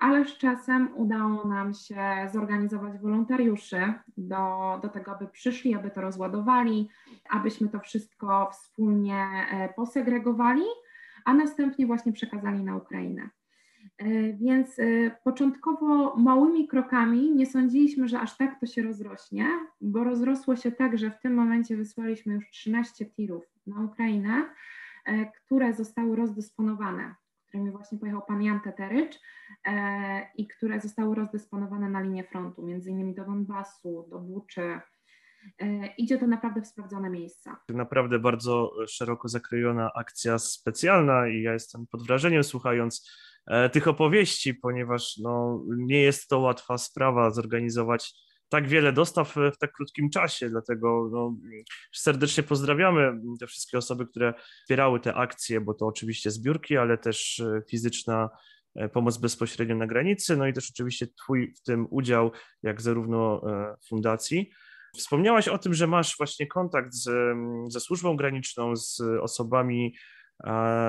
ale 0.00 0.24
z 0.24 0.38
czasem 0.38 0.88
udało 0.96 1.48
nam 1.48 1.74
się 1.74 2.00
zorganizować 2.32 2.98
wolontariuszy 2.98 3.92
do, 4.16 4.78
do 4.82 4.88
tego, 4.88 5.12
aby 5.12 5.26
przyszli, 5.26 5.74
aby 5.74 5.90
to 5.90 6.00
rozładowali, 6.00 6.88
abyśmy 7.30 7.68
to 7.68 7.80
wszystko 7.80 8.50
wspólnie 8.52 9.26
e, 9.50 9.68
posegregowali, 9.76 10.64
a 11.24 11.34
następnie 11.34 11.86
właśnie 11.86 12.12
przekazali 12.12 12.64
na 12.64 12.76
Ukrainę. 12.76 13.30
E, 13.98 14.32
więc 14.32 14.78
e, 14.78 15.10
początkowo 15.24 16.16
małymi 16.16 16.68
krokami 16.68 17.30
nie 17.34 17.46
sądziliśmy, 17.46 18.08
że 18.08 18.20
aż 18.20 18.36
tak 18.36 18.60
to 18.60 18.66
się 18.66 18.82
rozrośnie, 18.82 19.46
bo 19.80 20.04
rozrosło 20.04 20.56
się 20.56 20.72
tak, 20.72 20.98
że 20.98 21.10
w 21.10 21.18
tym 21.18 21.34
momencie 21.34 21.76
wysłaliśmy 21.76 22.34
już 22.34 22.50
13 22.50 23.06
tirów 23.06 23.44
na 23.66 23.80
Ukrainę, 23.80 24.44
e, 25.06 25.26
które 25.26 25.74
zostały 25.74 26.16
rozdysponowane, 26.16 27.14
którymi 27.48 27.70
właśnie 27.70 27.98
pojechał 27.98 28.22
pan 28.22 28.42
Jan 28.42 28.60
Teterycz 28.60 29.20
i 30.36 30.48
które 30.48 30.80
zostały 30.80 31.14
rozdysponowane 31.14 31.88
na 31.88 32.00
linię 32.00 32.24
frontu, 32.24 32.62
między 32.62 32.90
innymi 32.90 33.14
do 33.14 33.24
Donbasu, 33.24 34.06
do 34.10 34.18
Buczy. 34.18 34.80
Idzie 35.98 36.18
to 36.18 36.26
naprawdę 36.26 36.62
w 36.62 36.66
sprawdzone 36.66 37.10
miejsca. 37.10 37.56
Naprawdę 37.68 38.18
bardzo 38.18 38.72
szeroko 38.86 39.28
zakrojona 39.28 39.90
akcja 39.94 40.38
specjalna 40.38 41.28
i 41.28 41.42
ja 41.42 41.52
jestem 41.52 41.86
pod 41.86 42.06
wrażeniem 42.06 42.44
słuchając 42.44 43.10
tych 43.72 43.88
opowieści, 43.88 44.54
ponieważ 44.54 45.16
no, 45.16 45.62
nie 45.76 46.02
jest 46.02 46.28
to 46.28 46.38
łatwa 46.38 46.78
sprawa 46.78 47.30
zorganizować 47.30 48.14
tak 48.54 48.68
wiele 48.68 48.92
dostaw 48.92 49.34
w 49.54 49.58
tak 49.58 49.72
krótkim 49.72 50.10
czasie, 50.10 50.50
dlatego 50.50 51.08
no, 51.12 51.36
serdecznie 51.92 52.42
pozdrawiamy 52.42 53.20
te 53.40 53.46
wszystkie 53.46 53.78
osoby, 53.78 54.06
które 54.06 54.34
wspierały 54.62 55.00
te 55.00 55.14
akcje, 55.14 55.60
bo 55.60 55.74
to 55.74 55.86
oczywiście 55.86 56.30
zbiórki, 56.30 56.76
ale 56.76 56.98
też 56.98 57.40
e, 57.40 57.62
fizyczna 57.70 58.30
e, 58.74 58.88
pomoc 58.88 59.16
bezpośrednio 59.16 59.76
na 59.76 59.86
granicy, 59.86 60.36
no 60.36 60.46
i 60.46 60.52
też 60.52 60.70
oczywiście 60.70 61.06
Twój 61.06 61.54
w 61.54 61.62
tym 61.62 61.86
udział, 61.90 62.32
jak 62.62 62.80
zarówno 62.80 63.42
e, 63.50 63.76
fundacji. 63.88 64.50
Wspomniałaś 64.96 65.48
o 65.48 65.58
tym, 65.58 65.74
że 65.74 65.86
masz 65.86 66.16
właśnie 66.16 66.46
kontakt 66.46 66.94
z, 66.94 67.36
ze 67.68 67.80
służbą 67.80 68.16
graniczną, 68.16 68.76
z 68.76 69.00
osobami, 69.00 69.94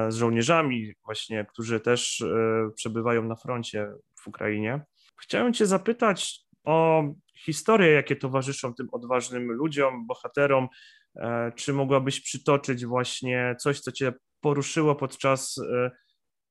z 0.09 0.15
żołnierzami 0.15 0.93
właśnie, 1.05 1.45
którzy 1.49 1.79
też 1.79 2.23
przebywają 2.75 3.23
na 3.23 3.35
froncie 3.35 3.91
w 4.19 4.27
Ukrainie. 4.27 4.85
Chciałem 5.21 5.53
Cię 5.53 5.65
zapytać 5.65 6.45
o 6.63 7.03
historie, 7.45 7.91
jakie 7.91 8.15
towarzyszą 8.15 8.73
tym 8.73 8.87
odważnym 8.91 9.51
ludziom, 9.51 10.07
bohaterom. 10.07 10.67
E, 11.15 11.51
czy 11.55 11.73
mogłabyś 11.73 12.21
przytoczyć 12.21 12.85
właśnie 12.85 13.55
coś, 13.59 13.79
co 13.79 13.91
Cię 13.91 14.13
poruszyło 14.41 14.95
podczas 14.95 15.57
e, 15.57 15.91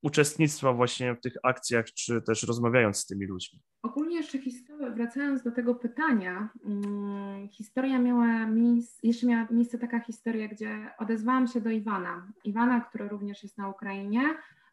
uczestnictwa 0.03 0.73
właśnie 0.73 1.15
w 1.15 1.21
tych 1.21 1.35
akcjach, 1.43 1.87
czy 1.87 2.23
też 2.23 2.43
rozmawiając 2.43 2.97
z 2.97 3.07
tymi 3.07 3.27
ludźmi? 3.27 3.61
Ogólnie 3.83 4.17
jeszcze 4.17 4.39
historia, 4.39 4.74
wracając 4.95 5.43
do 5.43 5.53
tego 5.53 5.75
pytania, 5.75 6.49
hmm, 6.63 7.49
historia 7.49 7.99
miała 7.99 8.47
miejsce, 8.47 9.07
jeszcze 9.07 9.27
miała 9.27 9.47
miejsce 9.51 9.79
taka 9.79 10.01
historia, 10.01 10.49
gdzie 10.49 10.91
odezwałam 10.99 11.47
się 11.47 11.61
do 11.61 11.71
Iwana. 11.71 12.27
Iwana, 12.45 12.81
który 12.81 13.09
również 13.09 13.43
jest 13.43 13.59
na 13.59 13.69
Ukrainie, 13.69 14.23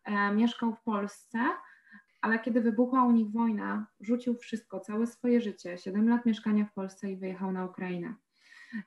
e, 0.05 0.35
mieszkał 0.35 0.75
w 0.75 0.83
Polsce 0.83 1.39
ale 2.21 2.39
kiedy 2.39 2.61
wybuchła 2.61 3.03
u 3.03 3.11
nich 3.11 3.31
wojna, 3.31 3.87
rzucił 3.99 4.37
wszystko, 4.37 4.79
całe 4.79 5.07
swoje 5.07 5.41
życie, 5.41 5.77
7 5.77 6.09
lat 6.09 6.25
mieszkania 6.25 6.65
w 6.65 6.73
Polsce 6.73 7.11
i 7.11 7.17
wyjechał 7.17 7.51
na 7.51 7.65
Ukrainę. 7.65 8.15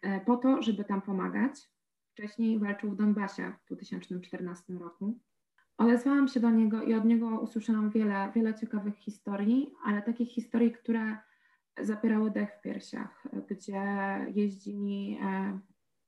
E, 0.03 0.21
po 0.21 0.37
to, 0.37 0.63
żeby 0.63 0.85
tam 0.85 1.03
pomagać. 1.03 1.53
Wcześniej 2.13 2.59
walczył 2.59 2.91
w 2.91 2.97
Donbasie 2.97 3.53
w 3.65 3.67
2014 3.67 4.73
roku. 4.73 5.19
Odezwałam 5.79 6.29
się 6.29 6.41
do 6.41 6.51
niego 6.51 6.83
i 6.83 6.95
od 6.95 7.05
niego 7.05 7.29
usłyszałam 7.29 7.91
wiele, 7.91 8.33
wiele 8.35 8.55
ciekawych 8.55 8.97
historii, 8.97 9.75
ale 9.85 10.03
takich 10.03 10.29
historii, 10.29 10.73
które 10.73 11.19
zapierały 11.81 12.31
dech 12.31 12.51
w 12.59 12.63
piersiach, 12.63 13.27
gdzie 13.51 13.83
jeździli 14.35 15.19
e, 15.23 15.59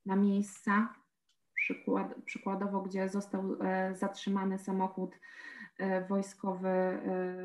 na 0.05 0.15
miejsca, 0.15 0.93
przykład, 1.53 2.15
przykładowo, 2.25 2.81
gdzie 2.81 3.09
został 3.09 3.57
e, 3.61 3.95
zatrzymany 3.95 4.59
samochód 4.59 5.15
E, 5.77 6.07
wojskowy 6.07 6.69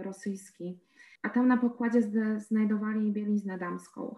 rosyjski. 0.03 0.81
A 1.23 1.29
tam 1.29 1.49
na 1.49 1.57
pokładzie 1.57 2.03
znajdowali 2.39 3.13
bieliznę 3.13 3.59
damską, 3.59 4.17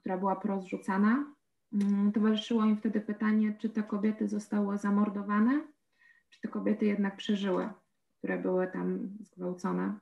która 0.00 0.18
była 0.18 0.36
porozrzucana. 0.36 1.34
Mm, 1.72 2.12
towarzyszyło 2.12 2.64
im 2.64 2.76
wtedy 2.76 3.00
pytanie, 3.00 3.54
czy 3.58 3.68
te 3.68 3.82
kobiety 3.82 4.28
zostały 4.28 4.78
zamordowane, 4.78 5.60
czy 6.30 6.40
te 6.40 6.48
kobiety 6.48 6.86
jednak 6.86 7.16
przeżyły, 7.16 7.68
które 8.18 8.38
były 8.38 8.66
tam 8.66 9.08
zgwałcone 9.20 9.98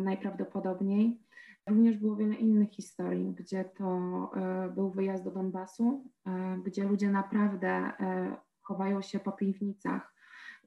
najprawdopodobniej. 0.00 1.20
Również 1.68 1.96
było 1.96 2.16
wiele 2.16 2.34
innych 2.34 2.70
historii, 2.70 3.34
gdzie 3.34 3.64
to 3.64 4.00
był 4.74 4.90
wyjazd 4.90 5.24
do 5.24 5.30
Donbasu, 5.30 6.04
gdzie 6.64 6.84
ludzie 6.84 7.10
naprawdę 7.10 7.92
chowają 8.62 9.02
się 9.02 9.20
po 9.20 9.32
piwnicach, 9.32 10.14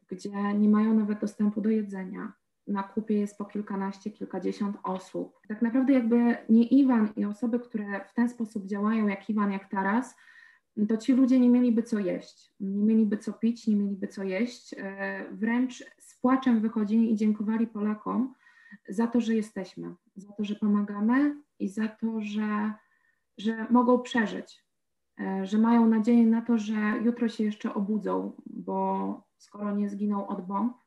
gdzie 0.07 0.53
nie 0.53 0.69
mają 0.69 0.93
nawet 0.93 1.19
dostępu 1.19 1.61
do 1.61 1.69
jedzenia. 1.69 2.33
Na 2.67 2.83
kupie 2.83 3.19
jest 3.19 3.37
po 3.37 3.45
kilkanaście, 3.45 4.11
kilkadziesiąt 4.11 4.77
osób. 4.83 5.39
Tak 5.47 5.61
naprawdę 5.61 5.93
jakby 5.93 6.37
nie 6.49 6.63
Iwan 6.63 7.09
i 7.15 7.25
osoby, 7.25 7.59
które 7.59 8.05
w 8.05 8.13
ten 8.13 8.29
sposób 8.29 8.65
działają, 8.65 9.07
jak 9.07 9.29
Iwan, 9.29 9.51
jak 9.51 9.69
Taras, 9.69 10.15
to 10.85 10.97
ci 10.97 11.13
ludzie 11.13 11.39
nie 11.39 11.49
mieliby 11.49 11.83
co 11.83 11.99
jeść, 11.99 12.53
nie 12.59 12.83
mieliby 12.83 13.17
co 13.17 13.33
pić, 13.33 13.67
nie 13.67 13.75
mieliby 13.75 14.07
co 14.07 14.23
jeść. 14.23 14.75
E, 14.77 15.25
wręcz 15.31 15.83
z 15.97 16.19
płaczem 16.19 16.61
wychodzili 16.61 17.11
i 17.11 17.15
dziękowali 17.15 17.67
Polakom 17.67 18.33
za 18.89 19.07
to, 19.07 19.21
że 19.21 19.35
jesteśmy, 19.35 19.95
za 20.15 20.31
to, 20.31 20.43
że 20.43 20.55
pomagamy 20.55 21.35
i 21.59 21.69
za 21.69 21.87
to, 21.87 22.21
że, 22.21 22.73
że 23.37 23.67
mogą 23.69 23.99
przeżyć, 23.99 24.63
e, 25.19 25.45
że 25.45 25.57
mają 25.57 25.87
nadzieję 25.87 26.27
na 26.27 26.41
to, 26.41 26.57
że 26.57 26.75
jutro 27.03 27.29
się 27.29 27.43
jeszcze 27.43 27.73
obudzą, 27.73 28.41
bo 28.45 29.27
skoro 29.37 29.75
nie 29.75 29.89
zginął 29.89 30.27
od 30.27 30.47
bomb, 30.47 30.77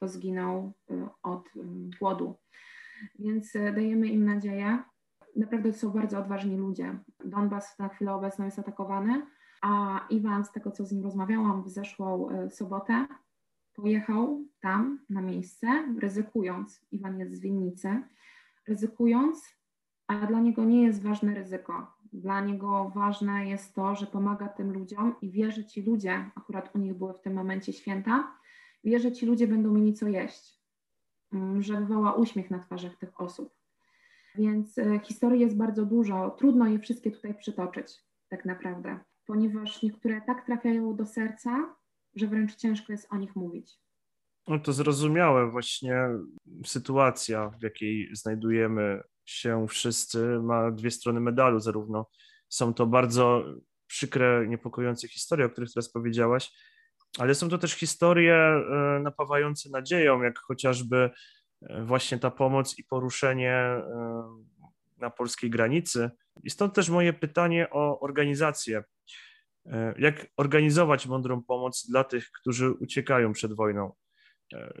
to 0.00 0.08
zginął 0.08 0.72
y, 0.90 1.08
od 1.22 1.48
głodu. 2.00 2.34
Więc 3.18 3.52
dajemy 3.52 4.06
im 4.06 4.24
nadzieję. 4.24 4.82
Naprawdę 5.36 5.72
to 5.72 5.78
są 5.78 5.90
bardzo 5.90 6.18
odważni 6.18 6.56
ludzie. 6.56 6.98
Donbas 7.24 7.78
na 7.78 7.88
chwilę 7.88 8.14
obecną 8.14 8.44
jest 8.44 8.58
atakowany, 8.58 9.26
a 9.62 10.00
Iwan, 10.10 10.44
z 10.44 10.52
tego 10.52 10.70
co 10.70 10.84
z 10.84 10.92
nim 10.92 11.04
rozmawiałam 11.04 11.62
w 11.62 11.68
zeszłą 11.68 12.28
sobotę, 12.50 13.06
pojechał 13.74 14.44
tam 14.60 14.98
na 15.10 15.20
miejsce, 15.20 15.66
ryzykując, 15.98 16.86
Iwan 16.92 17.18
jest 17.18 17.34
z 17.34 17.40
winnicy, 17.40 18.02
ryzykując, 18.68 19.54
a 20.06 20.26
dla 20.26 20.40
niego 20.40 20.64
nie 20.64 20.82
jest 20.82 21.02
ważne 21.02 21.34
ryzyko. 21.34 21.94
Dla 22.12 22.40
niego 22.40 22.92
ważne 22.94 23.48
jest 23.48 23.74
to, 23.74 23.94
że 23.94 24.06
pomaga 24.06 24.48
tym 24.48 24.72
ludziom 24.72 25.14
i 25.22 25.30
wie, 25.30 25.52
że 25.52 25.64
ci 25.64 25.82
ludzie, 25.82 26.30
akurat 26.34 26.74
u 26.74 26.78
nich 26.78 26.94
były 26.94 27.14
w 27.14 27.20
tym 27.20 27.34
momencie 27.34 27.72
święta, 27.72 28.36
wie, 28.84 28.98
że 28.98 29.12
ci 29.12 29.26
ludzie 29.26 29.46
będą 29.46 29.72
mieli 29.72 29.94
co 29.94 30.08
jeść, 30.08 30.60
mm, 31.32 31.62
że 31.62 31.80
wywoła 31.80 32.12
uśmiech 32.12 32.50
na 32.50 32.58
twarzach 32.58 32.96
tych 32.96 33.20
osób. 33.20 33.63
Więc 34.34 34.78
e, 34.78 35.00
historii 35.04 35.40
jest 35.40 35.56
bardzo 35.56 35.86
dużo, 35.86 36.30
trudno 36.30 36.66
je 36.66 36.78
wszystkie 36.78 37.10
tutaj 37.10 37.34
przytoczyć, 37.34 37.86
tak 38.28 38.44
naprawdę, 38.44 39.00
ponieważ 39.26 39.82
niektóre 39.82 40.20
tak 40.26 40.46
trafiają 40.46 40.96
do 40.96 41.06
serca, 41.06 41.76
że 42.16 42.26
wręcz 42.26 42.56
ciężko 42.56 42.92
jest 42.92 43.12
o 43.12 43.16
nich 43.16 43.36
mówić. 43.36 43.72
No 44.48 44.58
to 44.58 44.72
zrozumiałe 44.72 45.50
właśnie 45.50 46.08
sytuacja, 46.66 47.50
w 47.50 47.62
jakiej 47.62 48.08
znajdujemy 48.12 49.02
się 49.24 49.66
wszyscy, 49.68 50.38
ma 50.42 50.70
dwie 50.70 50.90
strony 50.90 51.20
medalu, 51.20 51.60
zarówno. 51.60 52.06
Są 52.48 52.74
to 52.74 52.86
bardzo 52.86 53.44
przykre, 53.86 54.46
niepokojące 54.48 55.08
historie, 55.08 55.46
o 55.46 55.50
których 55.50 55.72
teraz 55.72 55.92
powiedziałaś, 55.92 56.52
ale 57.18 57.34
są 57.34 57.48
to 57.48 57.58
też 57.58 57.72
historie 57.72 58.34
e, 58.34 59.00
napawające 59.02 59.70
nadzieją, 59.70 60.22
jak 60.22 60.38
chociażby 60.38 61.10
właśnie 61.62 62.18
ta 62.18 62.30
pomoc 62.30 62.78
i 62.78 62.84
poruszenie 62.84 63.52
e, 63.52 63.82
na 64.98 65.10
polskiej 65.10 65.50
granicy. 65.50 66.10
I 66.42 66.50
stąd 66.50 66.74
też 66.74 66.88
moje 66.88 67.12
pytanie 67.12 67.70
o 67.70 68.00
organizację. 68.00 68.84
Jak 69.98 70.26
organizować 70.36 71.06
mądrą 71.06 71.42
pomoc 71.42 71.86
dla 71.90 72.04
tych, 72.04 72.30
którzy 72.30 72.70
uciekają 72.70 73.32
przed 73.32 73.52
wojną? 73.52 73.92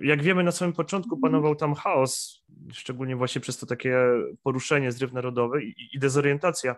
Jak 0.02 0.22
wiemy, 0.22 0.42
na 0.42 0.52
samym 0.52 0.74
początku 0.74 1.18
panował 1.20 1.56
tam 1.56 1.74
chaos, 1.74 2.44
szczególnie 2.72 3.16
właśnie 3.16 3.40
przez 3.40 3.58
to 3.58 3.66
takie 3.66 3.98
poruszenie, 4.42 4.92
zryw 4.92 5.12
narodowy 5.12 5.64
i, 5.64 5.74
i 5.92 5.98
dezorientacja, 5.98 6.76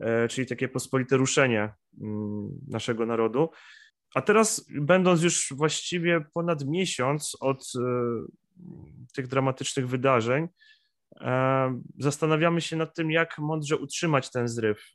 e, 0.00 0.28
czyli 0.28 0.46
takie 0.46 0.68
pospolite 0.68 1.16
ruszenie 1.16 1.74
mm, 2.02 2.48
naszego 2.68 3.06
narodu. 3.06 3.50
A 4.14 4.22
teraz, 4.22 4.66
będąc 4.80 5.22
już 5.22 5.52
właściwie 5.56 6.24
ponad 6.34 6.64
miesiąc 6.66 7.36
od 7.40 7.72
e, 7.76 7.80
tych 9.14 9.26
dramatycznych 9.26 9.88
wydarzeń, 9.88 10.48
e, 11.20 11.80
zastanawiamy 11.98 12.60
się 12.60 12.76
nad 12.76 12.94
tym, 12.94 13.10
jak 13.10 13.38
mądrze 13.38 13.76
utrzymać 13.76 14.30
ten 14.30 14.48
zryw. 14.48 14.92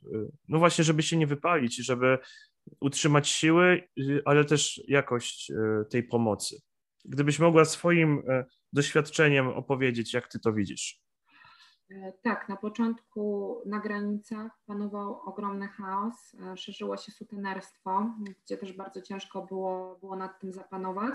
No 0.48 0.58
właśnie, 0.58 0.84
żeby 0.84 1.02
się 1.02 1.16
nie 1.16 1.26
wypalić, 1.26 1.76
żeby 1.76 2.18
utrzymać 2.80 3.28
siły, 3.28 3.88
ale 4.24 4.44
też 4.44 4.82
jakość 4.88 5.52
tej 5.90 6.02
pomocy. 6.02 6.60
Gdybyś 7.04 7.38
mogła 7.38 7.64
swoim 7.64 8.22
e, 8.28 8.44
doświadczeniem 8.72 9.48
opowiedzieć, 9.48 10.14
jak 10.14 10.28
ty 10.28 10.38
to 10.38 10.52
widzisz. 10.52 11.02
E, 11.90 12.12
tak, 12.22 12.48
na 12.48 12.56
początku 12.56 13.56
na 13.66 13.80
granicach 13.80 14.52
panował 14.66 15.20
ogromny 15.20 15.68
chaos, 15.68 16.34
e, 16.34 16.56
szerzyło 16.56 16.96
się 16.96 17.12
sutenerstwo, 17.12 18.14
gdzie 18.44 18.56
też 18.56 18.72
bardzo 18.72 19.02
ciężko 19.02 19.42
było, 19.42 19.98
było 20.00 20.16
nad 20.16 20.40
tym 20.40 20.52
zapanować. 20.52 21.14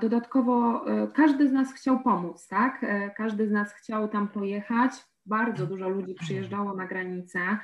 Dodatkowo 0.00 0.84
każdy 1.14 1.48
z 1.48 1.52
nas 1.52 1.72
chciał 1.72 2.00
pomóc, 2.00 2.48
tak? 2.48 2.86
Każdy 3.16 3.48
z 3.48 3.50
nas 3.50 3.74
chciał 3.74 4.08
tam 4.08 4.28
pojechać. 4.28 4.92
Bardzo 5.26 5.66
dużo 5.66 5.88
ludzi 5.88 6.14
przyjeżdżało 6.14 6.74
na 6.74 6.86
granicę, 6.86 7.58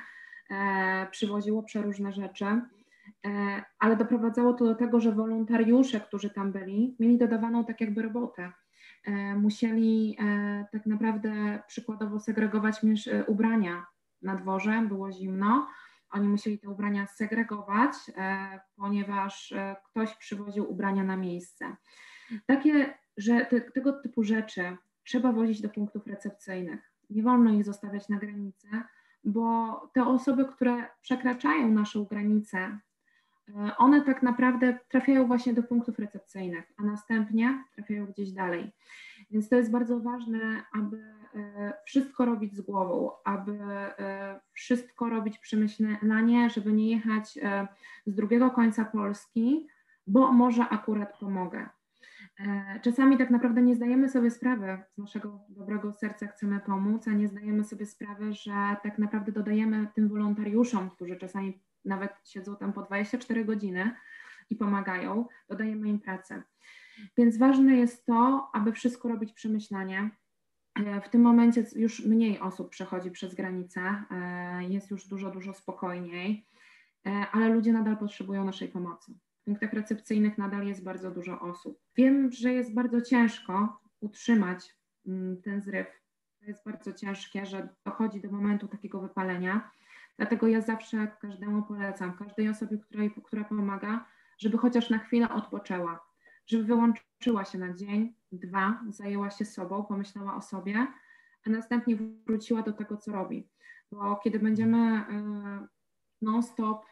przywoziło 1.11 1.63
przeróżne 1.63 2.13
rzeczy. 2.13 2.45
E, 3.25 3.63
ale 3.79 3.95
doprowadzało 3.95 4.53
to 4.53 4.65
do 4.65 4.75
tego, 4.75 4.99
że 4.99 5.11
wolontariusze, 5.11 5.99
którzy 5.99 6.29
tam 6.29 6.51
byli, 6.51 6.95
mieli 6.99 7.17
dodawaną 7.17 7.65
tak 7.65 7.81
jakby 7.81 8.01
robotę. 8.01 8.51
E, 9.05 9.35
musieli 9.35 10.17
e, 10.19 10.65
tak 10.71 10.85
naprawdę 10.85 11.59
przykładowo 11.67 12.19
segregować 12.19 12.81
ubrania, 13.27 13.85
na 14.21 14.35
dworze, 14.35 14.85
było 14.87 15.11
zimno. 15.11 15.67
Oni 16.11 16.27
musieli 16.27 16.59
te 16.59 16.69
ubrania 16.69 17.07
segregować, 17.07 17.93
e, 18.17 18.59
ponieważ 18.75 19.51
e, 19.51 19.75
ktoś 19.85 20.15
przywoził 20.15 20.71
ubrania 20.71 21.03
na 21.03 21.17
miejsce. 21.17 21.75
Takie, 22.45 22.93
że 23.17 23.45
te, 23.45 23.61
tego 23.61 23.93
typu 23.93 24.23
rzeczy 24.23 24.77
trzeba 25.03 25.31
wozić 25.31 25.61
do 25.61 25.69
punktów 25.69 26.07
recepcyjnych. 26.07 26.91
Nie 27.09 27.23
wolno 27.23 27.51
ich 27.51 27.63
zostawiać 27.63 28.09
na 28.09 28.17
granicy, 28.17 28.67
bo 29.23 29.75
te 29.93 30.05
osoby, 30.05 30.45
które 30.45 30.87
przekraczają 31.01 31.71
naszą 31.71 32.05
granicę, 32.05 32.79
one 33.77 34.01
tak 34.01 34.23
naprawdę 34.23 34.79
trafiają 34.89 35.27
właśnie 35.27 35.53
do 35.53 35.63
punktów 35.63 35.99
recepcyjnych, 35.99 36.73
a 36.77 36.83
następnie 36.83 37.63
trafiają 37.75 38.05
gdzieś 38.05 38.31
dalej. 38.31 38.71
Więc 39.31 39.49
to 39.49 39.55
jest 39.55 39.71
bardzo 39.71 39.99
ważne, 39.99 40.63
aby 40.73 40.97
e, 41.35 41.73
wszystko 41.85 42.25
robić 42.25 42.55
z 42.55 42.61
głową, 42.61 43.11
aby 43.25 43.51
e, 43.61 44.39
wszystko 44.53 45.09
robić 45.09 45.37
przemyślanie, 45.37 46.49
żeby 46.49 46.73
nie 46.73 46.89
jechać 46.89 47.39
z 48.05 48.15
drugiego 48.15 48.49
końca 48.49 48.85
Polski, 48.85 49.67
bo 50.07 50.31
może 50.31 50.63
akurat 50.69 51.19
pomogę. 51.19 51.69
E, 52.39 52.79
czasami 52.81 53.17
tak 53.17 53.29
naprawdę 53.29 53.61
nie 53.61 53.75
zdajemy 53.75 54.09
sobie 54.09 54.31
sprawy, 54.31 54.77
z 54.93 54.97
naszego 54.97 55.39
dobrego 55.49 55.93
serca 55.93 56.27
chcemy 56.27 56.59
pomóc, 56.59 57.07
a 57.07 57.11
nie 57.11 57.27
zdajemy 57.27 57.63
sobie 57.63 57.85
sprawy, 57.85 58.33
że 58.33 58.75
tak 58.83 58.99
naprawdę 58.99 59.31
dodajemy 59.31 59.87
tym 59.95 60.09
wolontariuszom, 60.09 60.89
którzy 60.89 61.15
czasami 61.15 61.61
nawet 61.85 62.11
siedzą 62.25 62.55
tam 62.55 62.73
po 62.73 62.81
24 62.81 63.45
godziny 63.45 63.95
i 64.49 64.55
pomagają, 64.55 65.25
dodajemy 65.49 65.89
im 65.89 65.99
pracę. 65.99 66.43
Więc 67.17 67.37
ważne 67.37 67.75
jest 67.75 68.05
to, 68.05 68.49
aby 68.53 68.71
wszystko 68.71 69.09
robić 69.09 69.33
przemyślanie. 69.33 70.09
E, 70.75 71.01
w 71.01 71.09
tym 71.09 71.21
momencie 71.21 71.65
już 71.75 72.05
mniej 72.05 72.39
osób 72.39 72.69
przechodzi 72.69 73.11
przez 73.11 73.35
granicę, 73.35 74.03
e, 74.11 74.63
jest 74.63 74.91
już 74.91 75.07
dużo, 75.07 75.31
dużo 75.31 75.53
spokojniej, 75.53 76.45
ale 77.31 77.49
ludzie 77.49 77.73
nadal 77.73 77.97
potrzebują 77.97 78.45
naszej 78.45 78.67
pomocy. 78.67 79.13
W 79.41 79.43
punktach 79.43 79.73
recepcyjnych 79.73 80.37
nadal 80.37 80.67
jest 80.67 80.83
bardzo 80.83 81.11
dużo 81.11 81.39
osób. 81.39 81.79
Wiem, 81.95 82.31
że 82.31 82.53
jest 82.53 82.73
bardzo 82.73 83.01
ciężko 83.01 83.79
utrzymać 83.99 84.75
mm, 85.07 85.41
ten 85.41 85.61
zryw. 85.61 85.87
To 86.39 86.45
jest 86.45 86.65
bardzo 86.65 86.93
ciężkie, 86.93 87.45
że 87.45 87.69
dochodzi 87.85 88.21
do 88.21 88.31
momentu 88.31 88.67
takiego 88.67 89.01
wypalenia. 89.01 89.71
Dlatego 90.17 90.47
ja 90.47 90.61
zawsze 90.61 91.07
każdemu 91.21 91.63
polecam, 91.63 92.17
każdej 92.17 92.49
osobie, 92.49 92.77
której, 92.77 93.11
która 93.23 93.43
pomaga, 93.43 94.05
żeby 94.37 94.57
chociaż 94.57 94.89
na 94.89 94.97
chwilę 94.97 95.29
odpoczęła, 95.29 96.05
żeby 96.47 96.63
wyłączyła 96.63 97.45
się 97.45 97.57
na 97.57 97.73
dzień, 97.73 98.13
dwa, 98.31 98.81
zajęła 98.89 99.29
się 99.31 99.45
sobą, 99.45 99.83
pomyślała 99.83 100.35
o 100.35 100.41
sobie, 100.41 100.87
a 101.47 101.49
następnie 101.49 101.95
wróciła 102.27 102.61
do 102.61 102.73
tego, 102.73 102.97
co 102.97 103.11
robi. 103.11 103.49
Bo 103.91 104.15
kiedy 104.15 104.39
będziemy 104.39 104.99
y, 104.99 105.67
non-stop 106.21 106.85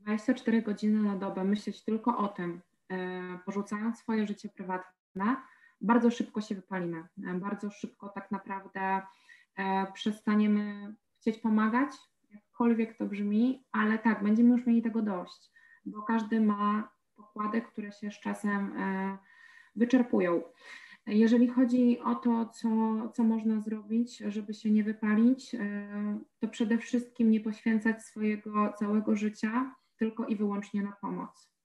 24 0.00 0.62
godziny 0.62 1.02
na 1.02 1.16
dobę 1.16 1.44
myśleć 1.44 1.84
tylko 1.84 2.18
o 2.18 2.28
tym, 2.28 2.60
e, 2.88 3.38
porzucając 3.44 3.98
swoje 3.98 4.26
życie 4.26 4.48
prywatne, 4.48 5.36
bardzo 5.80 6.10
szybko 6.10 6.40
się 6.40 6.54
wypalimy. 6.54 7.04
E, 7.26 7.34
bardzo 7.34 7.70
szybko 7.70 8.08
tak 8.08 8.30
naprawdę 8.30 9.02
e, 9.56 9.92
przestaniemy 9.92 10.94
chcieć 11.20 11.38
pomagać, 11.38 11.90
jakkolwiek 12.30 12.98
to 12.98 13.06
brzmi, 13.06 13.64
ale 13.72 13.98
tak, 13.98 14.24
będziemy 14.24 14.50
już 14.50 14.66
mieli 14.66 14.82
tego 14.82 15.02
dość, 15.02 15.52
bo 15.86 16.02
każdy 16.02 16.40
ma 16.40 16.92
pokłady, 17.16 17.62
które 17.62 17.92
się 17.92 18.10
z 18.10 18.20
czasem 18.20 18.72
wyczerpują. 19.76 20.42
Jeżeli 21.06 21.48
chodzi 21.48 22.00
o 22.00 22.14
to, 22.14 22.46
co, 22.46 22.68
co 23.14 23.24
można 23.24 23.60
zrobić, 23.60 24.16
żeby 24.18 24.54
się 24.54 24.70
nie 24.70 24.84
wypalić, 24.84 25.56
to 26.38 26.48
przede 26.48 26.78
wszystkim 26.78 27.30
nie 27.30 27.40
poświęcać 27.40 28.02
swojego 28.04 28.72
całego 28.72 29.16
życia 29.16 29.74
tylko 29.96 30.26
i 30.26 30.36
wyłącznie 30.36 30.82
na 30.82 30.92
pomoc. 30.92 31.55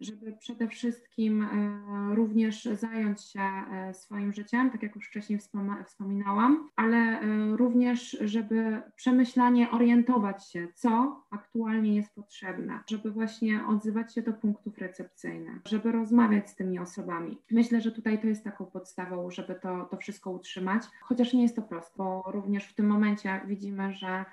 Żeby 0.00 0.32
przede 0.32 0.68
wszystkim 0.68 1.42
e, 1.42 2.14
również 2.14 2.64
zająć 2.64 3.24
się 3.24 3.40
e, 3.40 3.94
swoim 3.94 4.32
życiem, 4.32 4.70
tak 4.70 4.82
jak 4.82 4.96
już 4.96 5.08
wcześniej 5.08 5.38
wspominałam, 5.84 6.68
ale 6.76 6.96
e, 6.96 7.20
również, 7.56 8.10
żeby 8.20 8.82
przemyślanie 8.96 9.70
orientować 9.70 10.50
się, 10.50 10.68
co 10.74 11.22
aktualnie 11.30 11.96
jest 11.96 12.14
potrzebne, 12.14 12.80
żeby 12.90 13.10
właśnie 13.10 13.66
odzywać 13.66 14.14
się 14.14 14.22
do 14.22 14.32
punktów 14.32 14.78
recepcyjnych, 14.78 15.62
żeby 15.64 15.92
rozmawiać 15.92 16.50
z 16.50 16.54
tymi 16.54 16.78
osobami. 16.78 17.38
Myślę, 17.50 17.80
że 17.80 17.92
tutaj 17.92 18.20
to 18.20 18.26
jest 18.26 18.44
taką 18.44 18.66
podstawą, 18.66 19.30
żeby 19.30 19.54
to, 19.54 19.84
to 19.84 19.96
wszystko 19.96 20.30
utrzymać, 20.30 20.82
chociaż 21.02 21.32
nie 21.32 21.42
jest 21.42 21.56
to 21.56 21.62
proste, 21.62 21.94
bo 21.96 22.24
również 22.26 22.64
w 22.64 22.74
tym 22.74 22.86
momencie 22.86 23.40
widzimy, 23.46 23.92
że 23.92 24.24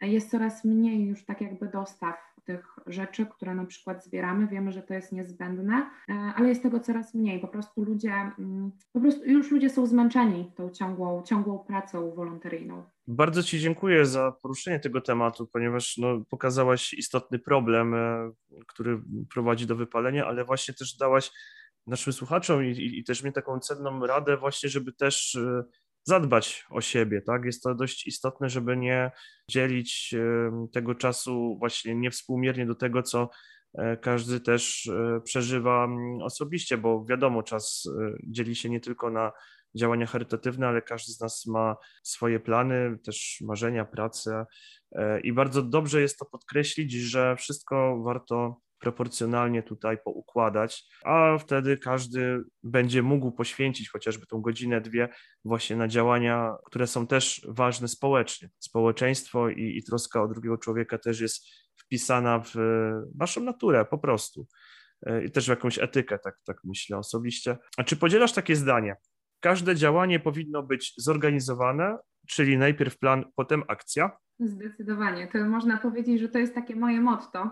jest 0.00 0.30
coraz 0.30 0.64
mniej 0.64 1.06
już 1.06 1.24
tak 1.24 1.40
jakby 1.40 1.68
dostaw 1.68 2.29
tych 2.50 2.66
rzeczy, 2.86 3.26
które 3.26 3.54
na 3.54 3.66
przykład 3.66 4.04
zbieramy. 4.04 4.46
Wiemy, 4.46 4.72
że 4.72 4.82
to 4.82 4.94
jest 4.94 5.12
niezbędne, 5.12 5.90
e, 6.08 6.12
ale 6.12 6.48
jest 6.48 6.62
tego 6.62 6.80
coraz 6.80 7.14
mniej. 7.14 7.40
Po 7.40 7.48
prostu 7.48 7.84
ludzie, 7.84 8.12
mm, 8.12 8.70
po 8.92 9.00
prostu 9.00 9.24
już 9.24 9.50
ludzie 9.50 9.70
są 9.70 9.86
zmęczeni 9.86 10.52
tą 10.56 10.70
ciągłą, 10.70 11.22
ciągłą 11.22 11.58
pracą 11.58 12.14
wolontaryjną. 12.14 12.84
Bardzo 13.06 13.42
Ci 13.42 13.60
dziękuję 13.60 14.06
za 14.06 14.32
poruszenie 14.42 14.80
tego 14.80 15.00
tematu, 15.00 15.46
ponieważ 15.46 15.98
no, 15.98 16.22
pokazałaś 16.30 16.92
istotny 16.92 17.38
problem, 17.38 17.94
e, 17.94 18.30
który 18.66 19.02
prowadzi 19.34 19.66
do 19.66 19.76
wypalenia, 19.76 20.26
ale 20.26 20.44
właśnie 20.44 20.74
też 20.74 20.96
dałaś 20.96 21.32
naszym 21.86 22.12
słuchaczom 22.12 22.64
i, 22.64 22.70
i, 22.70 22.98
i 22.98 23.04
też 23.04 23.22
mnie 23.22 23.32
taką 23.32 23.60
cenną 23.60 24.06
radę 24.06 24.36
właśnie, 24.36 24.68
żeby 24.68 24.92
też 24.92 25.34
e, 25.34 25.64
zadbać 26.04 26.66
o 26.70 26.80
siebie, 26.80 27.22
tak? 27.22 27.44
Jest 27.44 27.62
to 27.62 27.74
dość 27.74 28.06
istotne, 28.06 28.48
żeby 28.48 28.76
nie 28.76 29.10
dzielić 29.50 30.14
tego 30.72 30.94
czasu 30.94 31.56
właśnie 31.58 31.94
niewspółmiernie 31.94 32.66
do 32.66 32.74
tego, 32.74 33.02
co 33.02 33.30
e, 33.74 33.96
każdy 33.96 34.40
też 34.40 34.86
e, 34.86 35.20
przeżywa 35.24 35.88
osobiście, 36.22 36.78
bo 36.78 37.04
wiadomo, 37.04 37.42
czas 37.42 37.88
e, 38.00 38.12
dzieli 38.26 38.56
się 38.56 38.70
nie 38.70 38.80
tylko 38.80 39.10
na 39.10 39.32
działania 39.74 40.06
charytatywne, 40.06 40.68
ale 40.68 40.82
każdy 40.82 41.12
z 41.12 41.20
nas 41.20 41.46
ma 41.46 41.76
swoje 42.02 42.40
plany, 42.40 42.98
też 43.04 43.38
marzenia, 43.46 43.84
pracę 43.84 44.46
i 45.22 45.32
bardzo 45.32 45.62
dobrze 45.62 46.00
jest 46.00 46.18
to 46.18 46.24
podkreślić, 46.24 46.92
że 46.92 47.36
wszystko 47.36 48.02
warto 48.02 48.60
proporcjonalnie 48.80 49.62
tutaj 49.62 49.98
poukładać, 50.04 50.84
a 51.04 51.38
wtedy 51.38 51.76
każdy 51.76 52.42
będzie 52.62 53.02
mógł 53.02 53.32
poświęcić 53.32 53.90
chociażby 53.90 54.26
tą 54.26 54.40
godzinę, 54.40 54.80
dwie 54.80 55.08
właśnie 55.44 55.76
na 55.76 55.88
działania, 55.88 56.56
które 56.64 56.86
są 56.86 57.06
też 57.06 57.46
ważne 57.48 57.88
społecznie. 57.88 58.48
Społeczeństwo 58.58 59.48
i, 59.48 59.76
i 59.76 59.84
troska 59.84 60.22
o 60.22 60.28
drugiego 60.28 60.58
człowieka 60.58 60.98
też 60.98 61.20
jest 61.20 61.46
wpisana 61.76 62.40
w 62.40 62.54
naszą 63.18 63.40
naturę 63.40 63.84
po 63.84 63.98
prostu 63.98 64.46
e, 65.06 65.24
i 65.24 65.30
też 65.30 65.46
w 65.46 65.48
jakąś 65.48 65.78
etykę, 65.78 66.18
tak, 66.18 66.34
tak 66.44 66.56
myślę 66.64 66.98
osobiście. 66.98 67.58
A 67.76 67.84
czy 67.84 67.96
podzielasz 67.96 68.32
takie 68.32 68.56
zdanie? 68.56 68.96
Każde 69.40 69.76
działanie 69.76 70.20
powinno 70.20 70.62
być 70.62 70.94
zorganizowane, 70.96 71.98
czyli 72.28 72.58
najpierw 72.58 72.98
plan, 72.98 73.24
potem 73.36 73.62
akcja? 73.68 74.10
Zdecydowanie. 74.40 75.28
To 75.28 75.38
można 75.38 75.78
powiedzieć, 75.78 76.20
że 76.20 76.28
to 76.28 76.38
jest 76.38 76.54
takie 76.54 76.76
moje 76.76 77.00
motto 77.00 77.50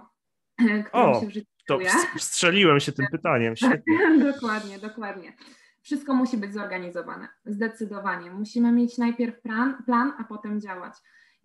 o, 0.93 1.31
się 1.31 1.41
to 1.67 1.79
strzeliłem 2.19 2.81
się 2.81 2.93
tym 2.93 3.07
pytaniem. 3.13 3.57
Świetnie. 3.57 3.99
dokładnie, 4.33 4.79
dokładnie. 4.79 5.33
Wszystko 5.83 6.15
musi 6.15 6.37
być 6.37 6.53
zorganizowane. 6.53 7.29
Zdecydowanie. 7.45 8.31
Musimy 8.31 8.73
mieć 8.73 8.99
najpierw 8.99 9.41
plan, 9.41 9.83
plan, 9.87 10.13
a 10.19 10.25
potem 10.25 10.61
działać. 10.61 10.95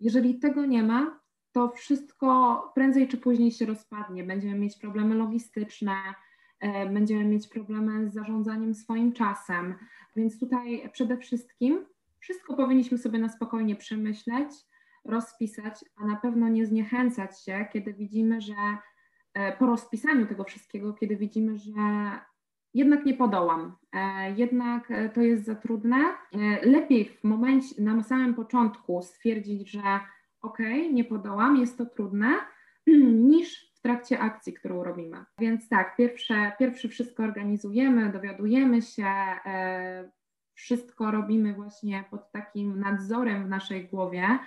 Jeżeli 0.00 0.38
tego 0.38 0.66
nie 0.66 0.82
ma, 0.82 1.20
to 1.52 1.68
wszystko 1.68 2.72
prędzej 2.74 3.08
czy 3.08 3.16
później 3.16 3.50
się 3.52 3.66
rozpadnie. 3.66 4.24
Będziemy 4.24 4.58
mieć 4.58 4.78
problemy 4.78 5.14
logistyczne, 5.14 5.94
e, 6.60 6.86
będziemy 6.86 7.24
mieć 7.24 7.48
problemy 7.48 8.10
z 8.10 8.14
zarządzaniem 8.14 8.74
swoim 8.74 9.12
czasem. 9.12 9.74
Więc 10.16 10.40
tutaj 10.40 10.90
przede 10.92 11.16
wszystkim 11.16 11.86
wszystko 12.18 12.56
powinniśmy 12.56 12.98
sobie 12.98 13.18
na 13.18 13.28
spokojnie 13.28 13.76
przemyśleć, 13.76 14.50
rozpisać, 15.04 15.84
a 15.96 16.06
na 16.06 16.16
pewno 16.16 16.48
nie 16.48 16.66
zniechęcać 16.66 17.44
się, 17.44 17.66
kiedy 17.72 17.94
widzimy, 17.94 18.40
że 18.40 18.54
po 19.58 19.66
rozpisaniu 19.66 20.26
tego 20.26 20.44
wszystkiego, 20.44 20.92
kiedy 20.92 21.16
widzimy, 21.16 21.58
że 21.58 21.72
jednak 22.74 23.04
nie 23.04 23.14
podołam, 23.14 23.76
e, 23.92 24.30
jednak 24.32 24.90
e, 24.90 25.08
to 25.08 25.20
jest 25.20 25.44
za 25.44 25.54
trudne, 25.54 25.96
lepiej 26.62 27.04
w 27.04 27.24
momencie, 27.24 27.82
na 27.82 28.02
samym 28.02 28.34
początku 28.34 29.02
stwierdzić, 29.02 29.70
że 29.70 30.00
ok, 30.42 30.58
nie 30.92 31.04
podołam, 31.04 31.56
jest 31.56 31.78
to 31.78 31.86
trudne, 31.86 32.34
niż 33.30 33.72
w 33.74 33.80
trakcie 33.80 34.18
akcji, 34.20 34.52
którą 34.52 34.84
robimy. 34.84 35.24
Więc 35.38 35.68
tak, 35.68 35.96
pierwsze, 35.96 36.52
pierwsze 36.58 36.88
wszystko 36.88 37.22
organizujemy, 37.22 38.12
dowiadujemy 38.12 38.82
się, 38.82 39.06
wszystko 40.54 41.10
robimy 41.10 41.54
właśnie 41.54 42.04
pod 42.10 42.32
takim 42.32 42.80
nadzorem 42.80 43.44
w 43.44 43.48
naszej 43.48 43.88
głowie, 43.88 44.38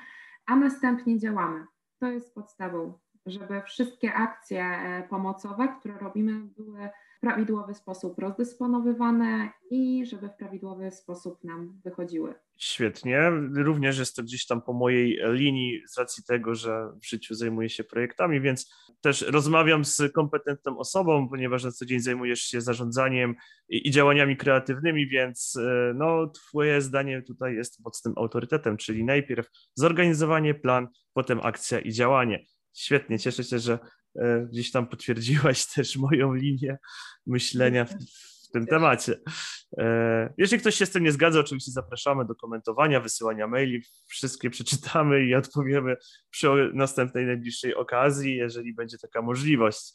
a 0.46 0.56
następnie 0.56 1.20
działamy. 1.20 1.66
To 2.00 2.12
jest 2.12 2.36
podstawą 2.36 2.94
żeby 3.28 3.62
wszystkie 3.62 4.14
akcje 4.14 4.64
e, 4.64 5.08
pomocowe, 5.10 5.68
które 5.80 5.98
robimy, 5.98 6.40
były 6.58 6.90
prawidłowy 7.22 7.74
sposób 7.74 8.20
rozdysponowywane 8.20 9.50
i 9.72 10.06
żeby 10.06 10.30
w 10.30 10.36
prawidłowy 10.36 10.92
sposób 10.92 11.44
nam 11.44 11.82
wychodziły. 11.84 12.34
Świetnie. 12.58 13.32
Również 13.56 14.00
jest 14.00 14.16
to 14.16 14.24
gdzieś 14.24 14.46
tam 14.46 14.62
po 14.62 14.74
mojej 14.74 15.20
linii 15.24 15.82
z 15.88 15.98
racji 15.98 16.24
tego, 16.24 16.56
że 16.56 16.90
w 17.02 17.08
życiu 17.10 17.36
zajmuję 17.36 17.70
się 17.70 17.84
projektami, 17.84 18.42
więc 18.42 18.74
też 19.02 19.22
rozmawiam 19.22 19.86
z 19.86 20.02
kompetentną 20.14 20.78
osobą, 20.78 21.30
ponieważ 21.30 21.64
na 21.64 21.72
co 21.72 21.86
dzień 21.86 22.00
zajmujesz 22.00 22.40
się 22.40 22.62
zarządzaniem 22.62 23.36
i, 23.70 23.88
i 23.88 23.92
działaniami 23.92 24.38
kreatywnymi, 24.38 25.08
więc 25.08 25.56
e, 25.56 25.94
no, 25.96 26.28
twoje 26.28 26.82
zdanie 26.82 27.22
tutaj 27.22 27.56
jest 27.56 27.86
mocnym 27.86 28.14
autorytetem, 28.18 28.78
czyli 28.78 29.04
najpierw 29.04 29.50
zorganizowanie, 29.76 30.54
plan, 30.54 30.88
potem 31.14 31.40
akcja 31.44 31.80
i 31.80 31.92
działanie. 31.92 32.46
Świetnie, 32.78 33.20
cieszę 33.20 33.44
się, 33.44 33.60
że 33.60 33.80
e, 34.20 34.48
gdzieś 34.52 34.72
tam 34.72 34.88
potwierdziłaś 34.88 35.66
też 35.76 35.98
moją 35.98 36.34
linię 36.34 36.78
myślenia 37.26 37.86
w, 37.86 37.92
w 38.48 38.52
tym 38.54 38.68
temacie. 38.68 39.20
E, 39.78 40.34
jeżeli 40.38 40.62
ktoś 40.62 40.76
się 40.76 40.86
z 40.86 40.92
tym 40.92 41.04
nie 41.04 41.12
zgadza, 41.12 41.40
oczywiście 41.40 41.72
zapraszamy 41.72 42.26
do 42.26 42.36
komentowania, 42.36 43.02
wysyłania 43.02 43.48
maili. 43.48 43.82
Wszystkie 44.08 44.50
przeczytamy 44.50 45.26
i 45.26 45.36
odpowiemy 45.36 45.96
przy 46.30 46.72
następnej 46.74 47.26
najbliższej 47.26 47.76
okazji, 47.76 48.36
jeżeli 48.36 48.74
będzie 48.74 48.98
taka 48.98 49.22
możliwość. 49.22 49.94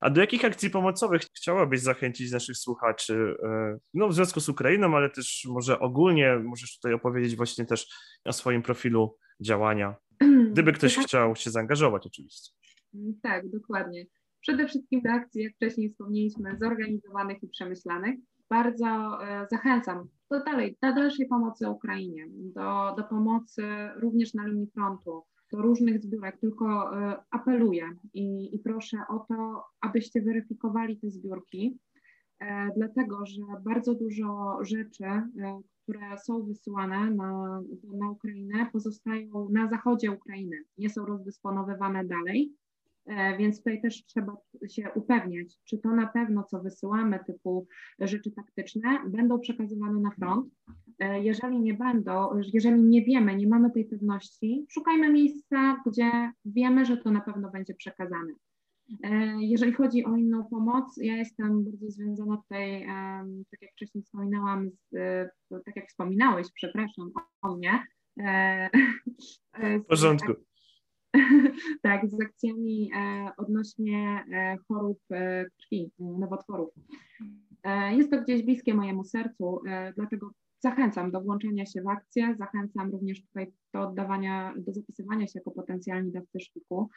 A 0.00 0.10
do 0.10 0.20
jakich 0.20 0.44
akcji 0.44 0.70
pomocowych 0.70 1.22
chciałabyś 1.22 1.80
zachęcić 1.80 2.32
naszych 2.32 2.56
słuchaczy? 2.56 3.36
E, 3.42 3.78
no, 3.94 4.08
w 4.08 4.14
związku 4.14 4.40
z 4.40 4.48
Ukrainą, 4.48 4.96
ale 4.96 5.10
też 5.10 5.46
może 5.48 5.78
ogólnie 5.78 6.36
możesz 6.44 6.76
tutaj 6.76 6.92
opowiedzieć 6.92 7.36
właśnie 7.36 7.66
też 7.66 7.88
o 8.24 8.32
swoim 8.32 8.62
profilu 8.62 9.16
działania, 9.40 9.96
gdyby 10.52 10.72
ktoś 10.72 10.96
chciał 10.98 11.36
się 11.36 11.50
zaangażować 11.50 12.06
oczywiście. 12.06 12.52
Tak, 13.22 13.50
dokładnie. 13.50 14.06
Przede 14.40 14.68
wszystkim 14.68 15.02
do 15.02 15.10
akcji, 15.10 15.42
jak 15.42 15.54
wcześniej 15.54 15.90
wspomnieliśmy, 15.90 16.56
zorganizowanych 16.60 17.42
i 17.42 17.48
przemyślanych. 17.48 18.16
Bardzo 18.50 19.18
e, 19.24 19.46
zachęcam 19.50 20.08
do, 20.30 20.44
dalej, 20.44 20.76
do 20.82 20.94
dalszej 20.94 21.28
pomocy 21.28 21.68
Ukrainie, 21.68 22.26
do, 22.30 22.94
do 22.96 23.04
pomocy 23.04 23.62
również 23.96 24.34
na 24.34 24.46
linii 24.46 24.70
frontu, 24.74 25.22
do 25.52 25.62
różnych 25.62 26.02
zbiórek, 26.02 26.40
tylko 26.40 26.98
e, 27.00 27.16
apeluję 27.30 27.90
i, 28.14 28.54
i 28.54 28.58
proszę 28.58 28.98
o 29.08 29.18
to, 29.18 29.64
abyście 29.80 30.22
weryfikowali 30.22 31.00
te 31.00 31.10
zbiórki, 31.10 31.78
e, 32.40 32.70
dlatego 32.76 33.26
że 33.26 33.42
bardzo 33.64 33.94
dużo 33.94 34.58
rzeczy, 34.62 35.04
które 35.86 36.18
są 36.18 36.42
wysyłane 36.42 37.10
na, 37.10 37.62
na 37.92 38.10
Ukrainę, 38.10 38.66
pozostają 38.72 39.48
na 39.50 39.68
zachodzie 39.68 40.12
Ukrainy, 40.12 40.56
nie 40.78 40.90
są 40.90 41.06
rozdysponowywane 41.06 42.04
dalej 42.04 42.56
E, 43.06 43.36
więc 43.36 43.58
tutaj 43.58 43.82
też 43.82 44.04
trzeba 44.06 44.36
się 44.68 44.90
upewniać, 44.94 45.56
czy 45.64 45.78
to 45.78 45.94
na 45.94 46.06
pewno, 46.06 46.44
co 46.44 46.60
wysyłamy, 46.60 47.18
typu 47.26 47.66
rzeczy 47.98 48.30
taktyczne, 48.30 49.00
będą 49.06 49.40
przekazywane 49.40 50.00
na 50.00 50.10
front. 50.10 50.54
E, 50.98 51.22
jeżeli 51.22 51.60
nie 51.60 51.74
będą, 51.74 52.28
jeżeli 52.52 52.82
nie 52.82 53.04
wiemy, 53.04 53.36
nie 53.36 53.46
mamy 53.46 53.70
tej 53.70 53.84
pewności, 53.84 54.66
szukajmy 54.68 55.12
miejsca, 55.12 55.82
gdzie 55.86 56.32
wiemy, 56.44 56.84
że 56.84 56.96
to 56.96 57.10
na 57.10 57.20
pewno 57.20 57.50
będzie 57.50 57.74
przekazane. 57.74 58.32
E, 59.02 59.36
jeżeli 59.40 59.72
chodzi 59.72 60.04
o 60.04 60.16
inną 60.16 60.44
pomoc, 60.44 60.96
ja 60.96 61.16
jestem 61.16 61.64
bardzo 61.64 61.90
związana 61.90 62.36
tutaj, 62.36 62.86
tak 63.50 63.62
jak 63.62 63.72
wcześniej 63.72 64.04
wspominałam, 64.04 64.70
z, 64.70 64.94
tak 65.64 65.76
jak 65.76 65.88
wspominałeś, 65.88 66.46
przepraszam, 66.54 67.10
o 67.42 67.56
mnie. 67.56 67.82
W 69.54 69.86
porządku. 69.88 70.32
tak, 71.82 72.10
z 72.10 72.20
akcjami 72.20 72.90
e, 72.96 73.30
odnośnie 73.36 74.24
e, 74.32 74.56
chorób 74.68 74.98
e, 75.10 75.46
krwi, 75.60 75.90
nowotworów. 75.98 76.70
Jest 77.90 78.10
to 78.10 78.22
gdzieś 78.22 78.42
bliskie 78.42 78.74
mojemu 78.74 79.04
sercu, 79.04 79.60
dlatego 79.96 80.30
zachęcam 80.60 81.10
do 81.10 81.20
włączenia 81.20 81.66
się 81.66 81.82
w 81.82 81.88
akcję, 81.88 82.34
zachęcam 82.38 82.90
również 82.90 83.22
tutaj 83.22 83.52
do 83.74 83.80
oddawania, 83.80 84.54
do 84.56 84.72
zapisywania 84.72 85.26
się 85.26 85.38
jako 85.38 85.50
potencjalni 85.50 86.12
dawcy 86.12 86.40
szpiku. 86.40 86.88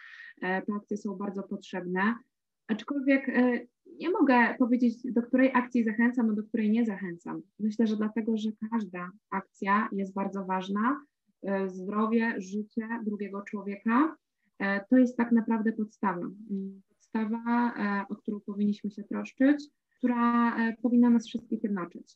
Te 0.42 0.74
akcje 0.78 0.98
są 0.98 1.16
bardzo 1.16 1.44
potrzebne, 1.44 2.16
aczkolwiek 2.68 3.28
nie 4.00 4.10
mogę 4.10 4.56
powiedzieć, 4.60 4.96
do 5.04 5.22
której 5.22 5.52
akcji 5.54 5.84
zachęcam, 5.84 6.30
a 6.30 6.34
do 6.34 6.44
której 6.44 6.72
nie 6.72 6.86
zachęcam. 6.86 7.42
Myślę, 7.60 7.88
że 7.88 7.98
dlatego, 7.98 8.38
że 8.38 8.50
każda 8.72 9.10
akcja 9.32 9.90
jest 9.92 10.14
bardzo 10.14 10.46
ważna, 10.46 11.02
E, 11.44 11.70
zdrowie, 11.70 12.36
życie 12.38 12.88
drugiego 13.06 13.42
człowieka, 13.42 14.16
e, 14.60 14.86
to 14.90 14.98
jest 14.98 15.18
tak 15.18 15.32
naprawdę 15.32 15.74
podstawa. 15.74 16.28
Mm, 16.52 16.82
podstawa, 16.90 17.74
e, 17.78 18.06
o 18.10 18.16
którą 18.16 18.40
powinniśmy 18.40 18.92
się 18.92 19.04
troszczyć, 19.04 19.66
która 19.98 20.56
powinna 20.82 21.10
nas 21.10 21.28
wszystkich 21.28 21.64
jednoczyć. 21.64 22.16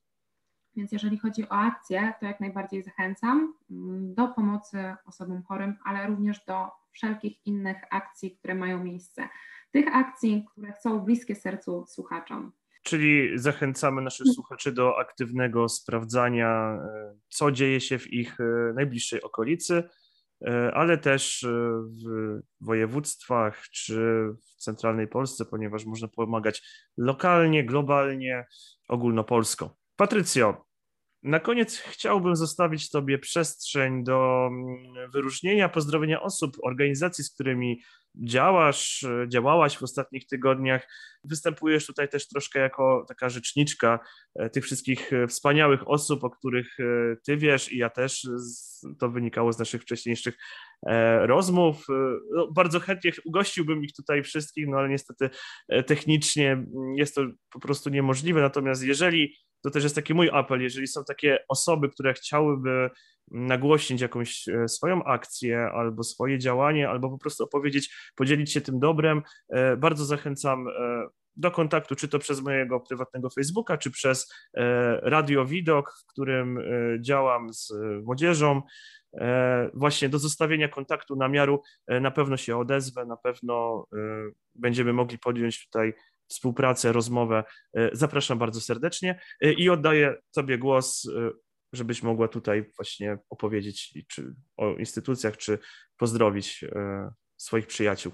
Więc 0.75 0.91
jeżeli 0.91 1.17
chodzi 1.17 1.49
o 1.49 1.51
akcję, 1.51 2.13
to 2.19 2.25
jak 2.25 2.39
najbardziej 2.39 2.83
zachęcam 2.83 3.53
mm, 3.71 4.13
do 4.13 4.27
pomocy 4.27 4.95
osobom 5.05 5.43
chorym, 5.43 5.75
ale 5.85 6.07
również 6.07 6.45
do 6.45 6.67
wszelkich 6.91 7.47
innych 7.47 7.77
akcji, 7.91 8.37
które 8.37 8.55
mają 8.55 8.83
miejsce. 8.83 9.29
Tych 9.71 9.95
akcji, 9.95 10.45
które 10.51 10.73
są 10.83 10.99
bliskie 10.99 11.35
sercu 11.35 11.85
słuchaczom. 11.87 12.51
Czyli 12.83 13.39
zachęcamy 13.39 14.01
naszych 14.01 14.27
słuchaczy 14.27 14.71
do 14.71 14.99
aktywnego 14.99 15.69
sprawdzania, 15.69 16.79
e, 16.85 17.15
co 17.29 17.51
dzieje 17.51 17.81
się 17.81 17.99
w 17.99 18.13
ich 18.13 18.39
e, 18.39 18.73
najbliższej 18.75 19.21
okolicy, 19.21 19.83
e, 20.47 20.71
ale 20.73 20.97
też 20.97 21.45
w 22.05 22.39
województwach 22.61 23.61
czy 23.61 23.95
w 24.57 24.63
centralnej 24.63 25.07
Polsce, 25.07 25.45
ponieważ 25.45 25.85
można 25.85 26.07
pomagać 26.07 26.63
lokalnie, 26.97 27.65
globalnie, 27.65 28.45
ogólnopolsko. 28.87 29.82
Patrycjo, 29.95 30.65
na 31.23 31.39
koniec 31.39 31.77
chciałbym 31.77 32.35
zostawić 32.35 32.89
Tobie 32.89 33.19
przestrzeń 33.19 34.03
do 34.03 34.47
mm, 34.47 35.11
wyróżnienia, 35.11 35.69
pozdrowienia 35.69 36.21
osób, 36.21 36.57
organizacji, 36.63 37.23
z 37.23 37.33
którymi 37.33 37.81
działasz, 38.15 39.05
działałaś 39.27 39.77
w 39.77 39.83
ostatnich 39.83 40.27
tygodniach. 40.27 40.87
Występujesz 41.23 41.85
tutaj 41.85 42.09
też 42.09 42.27
troszkę 42.27 42.59
jako 42.59 43.05
taka 43.07 43.29
rzeczniczka 43.29 43.99
e, 44.35 44.49
tych 44.49 44.63
wszystkich 44.63 45.13
e, 45.13 45.27
wspaniałych 45.27 45.89
osób, 45.89 46.23
o 46.23 46.29
których 46.29 46.79
e, 46.79 46.83
Ty 47.25 47.37
wiesz 47.37 47.71
i 47.71 47.77
ja 47.77 47.89
też, 47.89 48.27
to 48.99 49.09
wynikało 49.09 49.53
z 49.53 49.59
naszych 49.59 49.81
wcześniejszych 49.81 50.37
rozmów. 51.21 51.85
No, 52.31 52.51
bardzo 52.51 52.79
chętnie 52.79 53.11
ugościłbym 53.25 53.83
ich 53.83 53.93
tutaj 53.93 54.23
wszystkich, 54.23 54.67
no 54.67 54.77
ale 54.77 54.89
niestety 54.89 55.29
technicznie 55.87 56.65
jest 56.95 57.15
to 57.15 57.21
po 57.49 57.59
prostu 57.59 57.89
niemożliwe. 57.89 58.41
Natomiast 58.41 58.83
jeżeli 58.83 59.35
to 59.63 59.71
też 59.71 59.83
jest 59.83 59.95
taki 59.95 60.13
mój 60.13 60.29
apel, 60.33 60.61
jeżeli 60.61 60.87
są 60.87 61.03
takie 61.03 61.39
osoby, 61.47 61.89
które 61.89 62.13
chciałyby 62.13 62.89
nagłośnić 63.31 64.01
jakąś 64.01 64.47
e, 64.47 64.67
swoją 64.67 65.03
akcję 65.03 65.59
albo 65.73 66.03
swoje 66.03 66.39
działanie, 66.39 66.89
albo 66.89 67.09
po 67.09 67.17
prostu 67.17 67.43
opowiedzieć, 67.43 68.11
podzielić 68.15 68.51
się 68.51 68.61
tym 68.61 68.79
dobrem, 68.79 69.21
e, 69.49 69.77
bardzo 69.77 70.05
zachęcam 70.05 70.67
e, 70.67 70.71
do 71.35 71.51
kontaktu, 71.51 71.95
czy 71.95 72.07
to 72.07 72.19
przez 72.19 72.41
mojego 72.41 72.79
prywatnego 72.79 73.29
Facebooka, 73.29 73.77
czy 73.77 73.91
przez 73.91 74.33
Radio 75.01 75.45
Widok, 75.45 75.93
w 76.03 76.05
którym 76.05 76.59
działam 76.99 77.53
z 77.53 77.73
młodzieżą. 78.03 78.61
Właśnie 79.73 80.09
do 80.09 80.19
zostawienia 80.19 80.67
kontaktu 80.67 81.15
namiaru 81.15 81.61
na 81.87 82.11
pewno 82.11 82.37
się 82.37 82.57
odezwę, 82.57 83.05
na 83.05 83.17
pewno 83.17 83.87
będziemy 84.55 84.93
mogli 84.93 85.19
podjąć 85.19 85.65
tutaj 85.65 85.93
współpracę, 86.33 86.91
rozmowę. 86.91 87.43
E, 87.73 87.89
zapraszam 87.93 88.37
bardzo 88.37 88.61
serdecznie 88.61 89.19
e, 89.41 89.53
i 89.53 89.69
oddaję 89.69 90.15
Tobie 90.35 90.57
głos, 90.57 91.09
e, 91.15 91.29
żebyś 91.73 92.03
mogła 92.03 92.27
tutaj 92.27 92.71
właśnie 92.75 93.17
opowiedzieć 93.29 93.93
czy 94.07 94.35
o 94.57 94.75
instytucjach, 94.75 95.37
czy 95.37 95.59
pozdrowić 95.97 96.65
swoich 97.37 97.67
przyjaciół. 97.67 98.11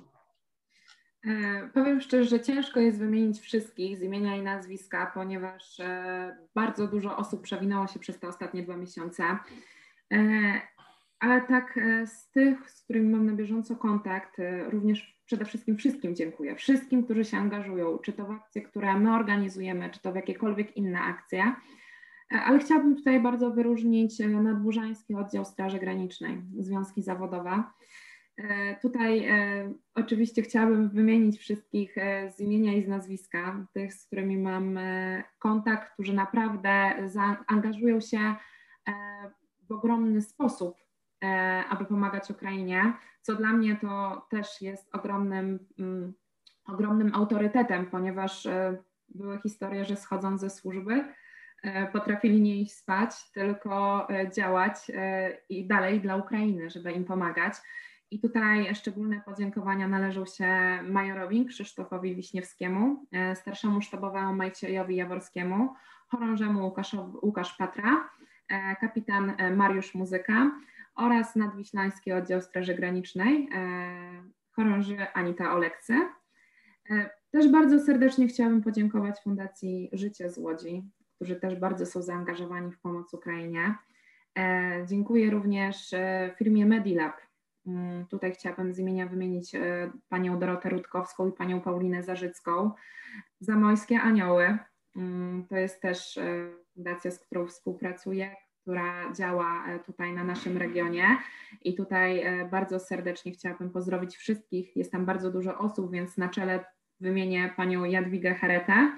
Powiem 1.74 2.02
szczerze, 2.02 2.30
że 2.30 2.40
ciężko 2.40 2.80
jest 2.80 3.00
wymienić 3.00 3.40
wszystkich 3.40 3.98
z 3.98 4.02
imienia 4.02 4.36
i 4.36 4.42
nazwiska, 4.42 5.12
ponieważ 5.14 5.78
bardzo 6.56 6.88
dużo 6.88 7.18
osób 7.18 7.42
przewinęło 7.42 7.88
się 7.88 8.00
przez 8.00 8.20
te 8.20 8.28
ostatnie 8.28 8.64
dwa 8.64 8.78
miesiące. 8.78 9.24
Ale 11.20 11.42
tak 11.42 11.80
z 12.06 12.32
tych, 12.32 12.72
z 12.72 12.84
którymi 12.84 13.10
mam 13.10 13.26
na 13.26 13.34
bieżąco 13.34 13.76
kontakt, 13.76 14.38
również 14.70 15.19
przede 15.30 15.46
wszystkim 15.46 15.78
wszystkim 15.78 16.16
dziękuję. 16.16 16.56
Wszystkim, 16.56 17.04
którzy 17.04 17.26
się 17.26 17.38
angażują, 17.38 17.98
czy 17.98 18.14
to 18.14 18.26
w 18.26 18.32
akcje, 18.32 18.62
które 18.62 19.00
my 19.00 19.16
organizujemy, 19.16 19.90
czy 19.90 20.00
to 20.00 20.12
w 20.12 20.16
jakiekolwiek 20.16 20.78
inne 20.78 21.00
akcje. 21.00 21.54
E, 22.34 22.42
ale 22.42 22.60
chciałabym 22.60 22.96
tutaj 22.96 23.20
bardzo 23.20 23.52
wyróżnić 23.52 24.22
e, 24.22 24.28
Nadburzański 24.28 25.16
Oddział 25.16 25.46
Straży 25.46 25.80
Granicznej, 25.80 26.42
Związki 26.60 27.04
Zawodowe. 27.04 27.64
E, 28.38 28.76
tutaj 28.76 29.28
oczywiście 29.96 30.42
chciałabym 30.42 30.90
wymienić 30.90 31.40
wszystkich 31.40 31.96
z 32.36 32.40
imienia 32.40 32.74
i 32.74 32.84
z 32.84 32.88
nazwiska, 32.88 33.66
tych, 33.74 33.94
z 33.94 34.06
którymi 34.06 34.38
mam 34.38 34.80
kontakt, 35.40 35.94
którzy 35.94 36.14
naprawdę 36.14 36.96
zaangażują 37.06 38.02
się 38.02 38.36
w 39.68 39.72
ogromny 39.72 40.22
sposób 40.22 40.89
aby 41.70 41.86
pomagać 41.86 42.32
Ukrainie, 42.32 42.94
co 43.22 43.36
dla 43.36 43.50
mnie 43.50 43.76
to 43.76 44.26
też 44.30 44.62
jest 44.62 44.96
ogromnym, 44.96 45.60
mm, 45.80 46.14
ogromnym 46.66 47.16
autorytetem, 47.16 47.86
ponieważ 47.86 48.46
e, 48.46 48.78
Były 49.16 49.40
historie, 49.42 49.86
że 49.86 49.96
schodząc 49.96 50.42
ze 50.42 50.50
służby 50.50 51.06
potrafili 51.94 52.42
nie 52.42 52.62
iść 52.62 52.74
spać, 52.74 53.32
tylko 53.32 54.08
działać 54.36 54.92
i 55.50 55.68
dalej 55.68 56.02
dla 56.02 56.16
Ukrainy, 56.16 56.70
żeby 56.70 56.92
im 56.92 57.06
pomagać. 57.06 57.54
I 58.12 58.20
tutaj 58.20 58.76
szczególne 58.76 59.22
podziękowania 59.26 59.88
należą 59.88 60.26
się 60.26 60.48
majorowi 60.84 61.46
Krzysztofowi 61.46 62.16
Wiśniewskiemu, 62.16 63.06
starszemu 63.36 63.82
sztabowemu 63.82 64.34
Majciejowi 64.34 64.96
Jaworskiemu, 64.96 65.74
chorążemu 66.08 66.74
Łukasz 67.22 67.58
Patra, 67.58 68.10
kapitan 68.82 69.34
Mariusz 69.56 69.96
Muzyka, 69.96 70.52
oraz 71.00 71.36
Nadwiślański 71.36 72.12
Oddział 72.12 72.42
Straży 72.42 72.76
Granicznej, 72.76 73.50
e, 73.56 74.24
chorąży 74.52 74.98
Anita 75.14 75.54
Olekcy. 75.54 75.94
E, 76.90 77.10
też 77.32 77.52
bardzo 77.52 77.80
serdecznie 77.80 78.28
chciałabym 78.28 78.62
podziękować 78.62 79.20
Fundacji 79.24 79.90
Życie 79.94 80.30
z 80.30 80.38
Łodzi, 80.38 80.84
którzy 81.16 81.36
też 81.36 81.56
bardzo 81.56 81.86
są 81.86 82.02
zaangażowani 82.02 82.72
w 82.72 82.80
pomoc 82.80 83.14
Ukrainie. 83.14 83.76
E, 84.38 84.86
dziękuję 84.88 85.30
również 85.30 85.96
firmie 86.38 86.66
Medilab. 86.66 87.22
Mm, 87.68 88.06
tutaj 88.06 88.32
chciałabym 88.32 88.74
z 88.74 88.80
imienia 88.80 89.08
wymienić 89.08 89.52
panią 90.10 90.40
Dorotę 90.40 90.70
Rutkowską 90.70 91.30
i 91.30 91.32
panią 91.32 91.62
Paulinę 91.62 92.04
Zarzycką. 92.04 92.72
Zamojskie 93.40 94.02
Anioły, 94.02 94.58
mm, 94.96 95.46
to 95.48 95.58
jest 95.58 95.82
też 95.82 96.20
fundacja, 96.74 97.12
z 97.12 97.20
którą 97.20 97.48
współpracuję, 97.48 98.36
która 98.70 99.14
działa 99.14 99.68
e, 99.68 99.80
tutaj 99.80 100.14
na 100.14 100.24
naszym 100.24 100.58
regionie. 100.58 101.04
I 101.64 101.76
tutaj 101.76 102.20
e, 102.20 102.46
bardzo 102.46 102.80
serdecznie 102.80 103.32
chciałabym 103.32 103.70
pozdrowić 103.70 104.18
wszystkich. 104.18 104.78
Jest 104.78 104.92
tam 104.92 105.06
bardzo 105.06 105.32
dużo 105.32 105.58
osób, 105.58 105.92
więc 105.92 106.18
na 106.18 106.30
czele 106.30 106.66
wymienię 107.00 107.54
panią 107.58 107.84
Jadwigę 107.84 108.36
Heretę. 108.36 108.92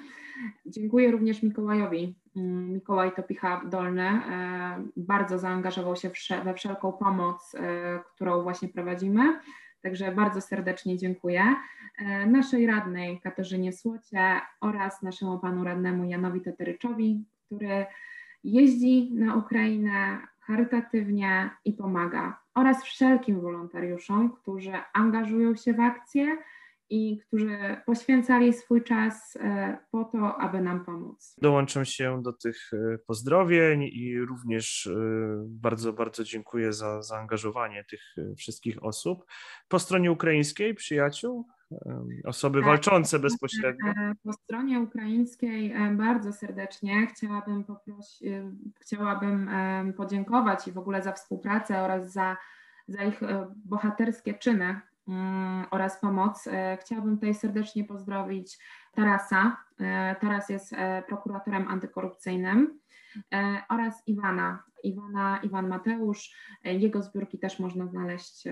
Dziękuję 0.66 1.12
również 1.12 1.44
Mikołajowi. 1.44 2.16
Mm, 2.36 2.74
Mikołaj 2.74 3.12
Topicha 3.12 3.62
Dolny 3.66 4.10
e, 4.10 4.84
bardzo 4.98 5.40
zaangażował 5.40 5.96
się 5.96 6.12
we 6.44 6.54
wszelką 6.54 6.92
pomoc, 6.94 7.56
którą 8.16 8.44
właśnie 8.44 8.70
prowadzimy. 8.70 9.40
Także 9.82 10.12
bardzo 10.12 10.42
serdecznie 10.42 10.98
dziękuję 10.98 11.44
naszej 12.28 12.68
radnej 12.68 13.20
Katarzynie 13.22 13.74
Słocie 13.74 14.42
oraz 14.62 15.02
naszemu 15.02 15.40
panu 15.40 15.64
radnemu 15.64 16.06
Janowi 16.06 16.42
Teteryczowi, 16.42 17.26
który 17.46 17.86
jeździ 18.44 19.14
na 19.14 19.36
Ukrainę 19.36 20.28
charytatywnie 20.40 21.50
i 21.66 21.74
pomaga, 21.74 22.40
oraz 22.56 22.84
wszelkim 22.84 23.42
wolontariuszom, 23.42 24.32
którzy 24.32 24.74
angażują 24.94 25.56
się 25.56 25.74
w 25.74 25.80
akcje 25.80 26.38
i 26.90 27.20
którzy 27.28 27.58
poświęcali 27.86 28.54
swój 28.54 28.84
czas 28.84 29.36
e, 29.36 29.78
po 29.92 30.06
to, 30.06 30.38
aby 30.38 30.62
nam 30.62 30.86
pomóc. 30.86 31.36
Dołączam 31.42 31.86
się 31.86 32.22
do 32.24 32.34
tych 32.34 32.72
e, 32.74 32.98
pozdrowień 32.98 33.84
i 33.84 34.20
również 34.20 34.88
e, 34.88 34.96
bardzo, 35.48 35.94
bardzo 35.94 36.24
dziękuję 36.24 36.74
za 36.74 37.02
zaangażowanie 37.02 37.84
tych 37.90 38.02
wszystkich 38.38 38.84
osób. 38.84 39.26
Po 39.68 39.80
stronie 39.80 40.12
ukraińskiej 40.12 40.76
przyjaciół 40.76 41.48
osoby 42.26 42.60
tak, 42.60 42.66
walczące 42.66 43.20
bezpośrednio. 43.20 43.88
E, 43.90 44.14
po 44.24 44.34
stronie 44.34 44.80
ukraińskiej 44.80 45.72
e, 45.72 45.92
bardzo 45.92 46.34
serdecznie 46.34 47.08
chciałabym 47.08 47.64
poprosić, 47.64 48.24
e, 48.24 48.52
chciałabym 48.80 49.50
podziękować 49.98 50.68
i 50.68 50.72
w 50.72 50.78
ogóle 50.78 51.02
za 51.02 51.12
współpracę 51.12 51.82
oraz 51.82 52.14
za, 52.14 52.38
za 52.88 53.04
ich 53.04 53.20
bohaterskie 53.66 54.34
czyny 54.34 54.82
mm, 55.08 55.66
oraz 55.72 56.02
pomoc. 56.02 56.50
Chciałabym 56.80 57.16
tutaj 57.16 57.34
serdecznie 57.34 57.84
pozdrowić 57.84 58.58
Tarasa. 58.96 59.58
Taras 60.22 60.50
jest 60.50 60.76
prokuratorem 61.08 61.68
antykorupcyjnym 61.68 62.80
oraz 63.70 64.08
Iwana. 64.08 64.64
Iwana, 64.84 65.40
Iwan 65.44 65.68
Mateusz. 65.68 66.36
Jego 66.64 67.02
zbiórki 67.02 67.40
też 67.40 67.60
można 67.60 67.88
znaleźć 67.88 68.44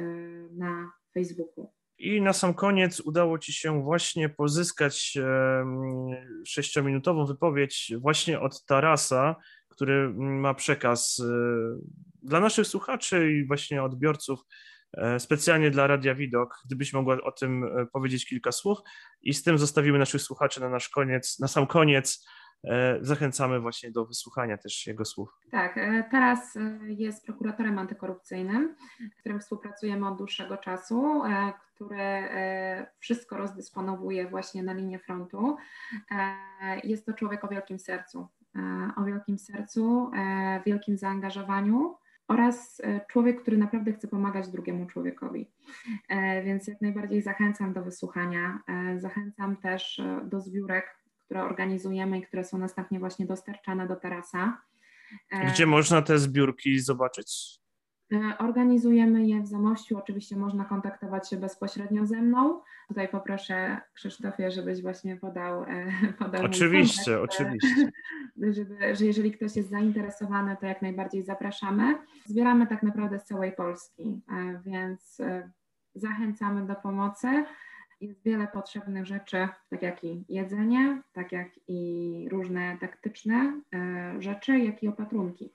na 0.51 0.91
Facebooku. 1.13 1.78
I 1.99 2.21
na 2.21 2.33
sam 2.33 2.53
koniec 2.53 2.99
udało 2.99 3.39
Ci 3.39 3.53
się 3.53 3.83
właśnie 3.83 4.29
pozyskać 4.29 5.17
sześciominutową 6.45 7.25
wypowiedź 7.25 7.93
właśnie 8.01 8.39
od 8.39 8.65
Tarasa, 8.65 9.35
który 9.69 10.13
ma 10.15 10.53
przekaz 10.53 11.19
e, 11.19 11.25
dla 12.23 12.39
naszych 12.39 12.67
słuchaczy 12.67 13.31
i 13.33 13.47
właśnie 13.47 13.83
odbiorców 13.83 14.39
e, 14.93 15.19
specjalnie 15.19 15.71
dla 15.71 15.87
Radia 15.87 16.15
Widok, 16.15 16.55
gdybyś 16.65 16.93
mogła 16.93 17.17
o 17.23 17.31
tym 17.31 17.63
e, 17.63 17.85
powiedzieć 17.85 18.25
kilka 18.25 18.51
słów 18.51 18.77
i 19.21 19.33
z 19.33 19.43
tym 19.43 19.57
zostawimy 19.57 19.99
naszych 19.99 20.21
słuchaczy 20.21 20.61
na 20.61 20.69
nasz 20.69 20.89
koniec, 20.89 21.39
na 21.39 21.47
sam 21.47 21.67
koniec 21.67 22.25
zachęcamy 23.01 23.59
właśnie 23.59 23.91
do 23.91 24.05
wysłuchania 24.05 24.57
też 24.57 24.87
jego 24.87 25.05
słów. 25.05 25.39
Tak, 25.51 25.77
e, 25.77 26.03
teraz 26.11 26.55
e, 26.55 26.79
jest 26.87 27.25
prokuratorem 27.25 27.79
antykorupcyjnym, 27.79 28.75
z 29.17 29.19
którym 29.19 29.39
współpracujemy 29.39 30.07
od 30.07 30.17
dłuższego 30.17 30.57
czasu, 30.57 31.21
który 31.75 32.23
wszystko 32.99 33.37
rozdysponowuje 33.37 34.27
właśnie 34.27 34.63
na 34.63 34.73
linię 34.73 34.99
frontu. 34.99 35.57
Jest 36.83 37.05
to 37.05 37.13
człowiek 37.13 37.43
o 37.43 37.47
wielkim 37.47 37.79
sercu, 37.79 38.27
o 38.95 39.03
wielkim 39.03 39.39
sercu, 39.39 40.11
wielkim 40.65 40.97
zaangażowaniu 40.97 41.95
oraz 42.27 42.81
człowiek, 43.07 43.41
który 43.41 43.57
naprawdę 43.57 43.93
chce 43.93 44.07
pomagać 44.07 44.47
drugiemu 44.47 44.85
człowiekowi. 44.85 45.51
Więc 46.45 46.67
jak 46.67 46.81
najbardziej 46.81 47.21
zachęcam 47.21 47.73
do 47.73 47.83
wysłuchania. 47.83 48.59
Zachęcam 48.97 49.57
też 49.57 50.01
do 50.23 50.41
zbiórek 50.41 50.98
które 51.29 51.43
organizujemy 51.43 52.17
i 52.17 52.21
które 52.21 52.43
są 52.43 52.57
następnie 52.57 52.99
właśnie 52.99 53.25
dostarczane 53.25 53.87
do 53.87 53.95
tarasa. 53.95 54.61
Gdzie 55.53 55.65
można 55.65 56.01
te 56.01 56.19
zbiórki 56.19 56.79
zobaczyć? 56.79 57.59
E, 58.13 58.37
organizujemy 58.37 59.27
je 59.27 59.41
w 59.41 59.47
Zamościu. 59.47 59.97
Oczywiście 59.97 60.35
można 60.35 60.65
kontaktować 60.65 61.29
się 61.29 61.37
bezpośrednio 61.37 62.05
ze 62.05 62.21
mną. 62.21 62.61
Tutaj 62.87 63.09
poproszę 63.09 63.81
Krzysztofie, 63.93 64.51
żebyś 64.51 64.81
właśnie 64.81 65.17
podał. 65.17 65.63
E, 65.63 65.91
podał 66.19 66.45
oczywiście, 66.45 67.17
kontakt, 67.17 67.33
oczywiście. 67.33 67.91
Żeby, 68.55 68.95
że 68.95 69.05
jeżeli 69.05 69.31
ktoś 69.31 69.55
jest 69.55 69.69
zainteresowany, 69.69 70.57
to 70.59 70.65
jak 70.65 70.81
najbardziej 70.81 71.23
zapraszamy. 71.23 71.95
Zbieramy 72.25 72.67
tak 72.67 72.83
naprawdę 72.83 73.19
z 73.19 73.23
całej 73.23 73.51
Polski, 73.51 74.21
e, 74.31 74.61
więc 74.65 75.17
zachęcamy 75.95 76.67
do 76.67 76.75
pomocy 76.75 77.43
jest 78.01 78.23
wiele 78.23 78.47
potrzebnych 78.47 79.05
rzeczy, 79.05 79.47
tak 79.69 79.81
jak 79.81 80.03
i 80.03 80.25
jedzenie, 80.29 81.01
tak 81.13 81.31
jak 81.31 81.49
i 81.67 82.27
różne 82.31 82.77
taktyczne 82.81 83.61
e, 83.73 84.15
rzeczy, 84.19 84.59
jak 84.59 84.83
i 84.83 84.87
opatrunki. 84.87 85.53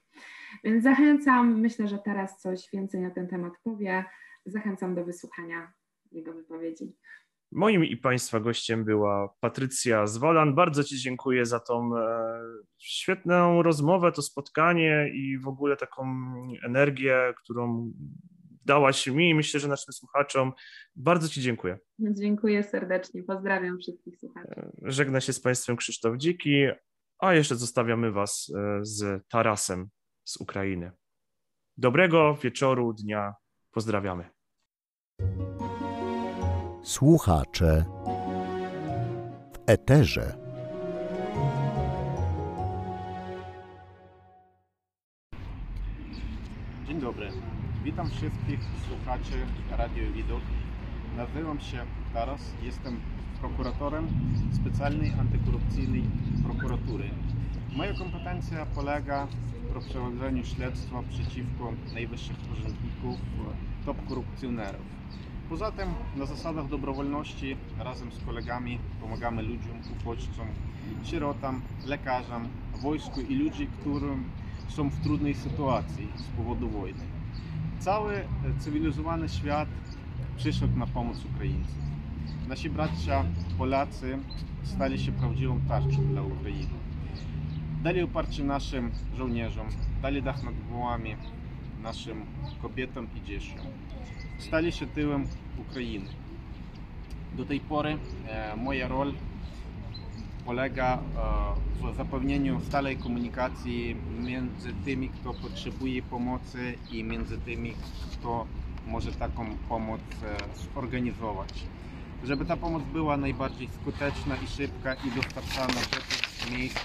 Więc 0.65 0.85
zachęcam, 0.85 1.61
myślę, 1.61 1.89
że 1.89 1.99
teraz 1.99 2.41
coś 2.41 2.69
więcej 2.73 3.01
na 3.01 3.11
ten 3.11 3.29
temat 3.29 3.53
powie. 3.65 4.05
Zachęcam 4.47 4.95
do 4.95 5.05
wysłuchania 5.05 5.73
jego 6.13 6.33
wypowiedzi. 6.33 6.97
Moim 7.53 7.85
i 7.85 7.97
Państwa 7.97 8.41
gościem 8.41 8.85
była 8.85 9.35
Patrycja 9.41 10.07
Zwolan. 10.07 10.55
Bardzo 10.55 10.85
Ci 10.85 10.99
dziękuję 10.99 11.47
za 11.47 11.61
tą 11.61 11.97
e, 11.97 12.41
świetną 12.79 13.63
rozmowę, 13.63 14.13
to 14.13 14.23
spotkanie 14.23 15.11
i 15.15 15.39
w 15.39 15.49
ogóle 15.49 15.77
taką 15.77 16.05
energię, 16.65 17.35
którą 17.43 17.93
dałaś 18.65 19.07
mi 19.07 19.31
i 19.31 19.35
myślę, 19.35 19.61
że 19.61 19.69
naszym 19.69 19.93
słuchaczom. 19.93 20.53
Bardzo 20.97 21.29
Ci 21.29 21.41
dziękuję. 21.41 21.79
Dziękuję 21.99 22.63
serdecznie. 22.63 23.23
Pozdrawiam 23.23 23.79
wszystkich 23.79 24.17
słuchaczy. 24.17 24.71
Żegna 24.83 25.21
się 25.21 25.33
z 25.33 25.41
Państwem 25.41 25.77
Krzysztof 25.77 26.17
Dziki, 26.17 26.67
a 27.19 27.35
jeszcze 27.35 27.57
zostawiamy 27.57 28.13
Was 28.13 28.53
e, 28.57 28.79
z 28.83 29.29
Tarasem 29.29 29.89
z 30.25 30.37
Ukrainy. 30.37 30.93
Dobrego 31.77 32.37
wieczoru, 32.43 32.93
dnia. 32.93 33.35
Pozdrawiamy. 33.71 34.31
Słuchacze 36.83 37.85
w 39.53 39.59
eterze. 39.67 40.44
Witam 47.85 48.11
wszystkich 48.11 48.61
słuchaczy 48.89 49.47
Radio 49.71 50.13
Widok. 50.13 50.41
Nazywam 51.17 51.61
się 51.61 51.79
Taras, 52.15 52.53
jestem 52.63 53.01
prokuratorem 53.41 54.09
specjalnej 54.53 55.13
antykorupcyjnej 55.21 56.03
prokuratury. 56.45 57.11
Moja 57.77 57.95
kompetencja 57.95 58.67
polega 58.67 59.27
w 59.27 59.93
prowadzeniu 59.93 60.45
śledztwa 60.45 61.03
przeciwko 61.11 61.73
najwyższych 61.95 62.37
urzędników, 62.53 63.21
top 63.87 63.97
korupcjonerów. 64.09 64.87
Poza 65.49 65.73
tym 65.73 65.89
na 66.17 66.27
zasadach 66.27 66.69
dobrowolności 66.69 67.57
razem 67.79 68.13
z 68.13 68.25
kolegami 68.25 68.79
pomagamy 69.01 69.43
ludziom, 69.43 69.79
uchodźcom, 70.01 70.47
sierotom, 71.03 71.63
lekarzom, 71.87 72.49
wojsku 72.83 73.21
i 73.21 73.35
ludzi, 73.35 73.69
którym 73.81 74.25
są 74.69 74.91
w 74.91 75.01
trudnej 75.01 75.35
sytuacji 75.35 76.09
z 76.17 76.37
powodu 76.37 76.69
wojny. 76.71 77.14
Cały 77.85 78.25
cywilizowany 78.59 79.29
świat 79.29 79.69
przyszedł 80.37 80.79
na 80.79 80.87
pomoc 80.87 81.25
Ukraińcom. 81.35 81.83
nasi 82.49 82.71
bracia 82.71 83.25
Polacy 83.59 84.19
stali 84.63 84.99
się 84.99 85.13
prawdziwą 85.13 85.61
tarczą 85.69 86.07
dla 86.07 86.23
Ukrainy. 86.23 86.75
Dali 87.83 88.03
oparcie 88.03 88.45
naszym 88.45 88.91
żołnierzom, 89.17 89.67
dali 90.03 90.23
dach 90.23 90.43
nad 90.43 90.55
głowami 90.71 91.17
naszym 91.83 92.27
kobietom 92.63 93.09
i 93.17 93.27
dzieciom. 93.27 93.59
Stali 94.39 94.73
się 94.73 94.87
tyłem 94.87 95.27
Ukrainy. 95.59 96.09
Do 97.37 97.45
tej 97.45 97.61
pory 97.61 97.99
e, 98.29 98.57
moja 98.57 98.89
rola 98.89 99.13
polega 100.45 100.99
e, 100.99 101.93
w 101.93 101.97
zapewnieniu 101.97 102.61
stałej 102.61 102.97
komunikacji 102.97 103.97
między 104.19 104.73
tymi, 104.85 105.09
kto 105.09 105.35
potrzebuje 105.35 106.03
pomocy 106.03 106.75
i 106.91 107.05
między 107.05 107.39
tymi, 107.39 107.75
kto 108.13 108.47
może 108.87 109.13
taką 109.13 109.47
pomoc 109.69 110.01
e, 110.01 110.37
zorganizować. 110.75 111.65
Żeby 112.25 112.45
ta 112.45 112.57
pomoc 112.57 112.83
była 112.93 113.17
najbardziej 113.17 113.69
skuteczna 113.69 114.37
i 114.37 114.47
szybka 114.47 114.95
i 114.95 115.11
dostarczana 115.11 115.81
do 115.81 115.97
tych 115.97 116.51
miejsc, 116.59 116.81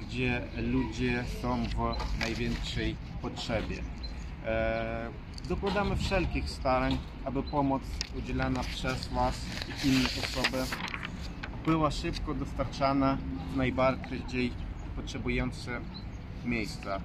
gdzie 0.00 0.42
ludzie 0.56 1.24
są 1.42 1.64
w 1.64 2.18
największej 2.20 2.96
potrzebie. 3.22 3.76
E, 4.44 5.10
dokładamy 5.48 5.96
wszelkich 5.96 6.50
starań, 6.50 6.98
aby 7.24 7.42
pomoc 7.42 7.82
udzielana 8.18 8.60
przez 8.60 9.08
Was 9.08 9.40
i 9.84 9.88
inne 9.88 10.08
osoby 10.08 10.58
była 11.68 11.90
szybko 11.90 12.34
dostarczana 12.34 13.18
w 13.52 13.56
najbardziej 13.56 14.52
potrzebujące 14.96 15.80
miejsca. 16.44 17.00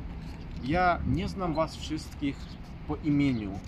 Ja 0.64 1.00
nie 1.08 1.28
znam 1.28 1.54
Was 1.54 1.76
wszystkich 1.76 2.36
po 2.88 2.96
imieniu, 2.96 3.60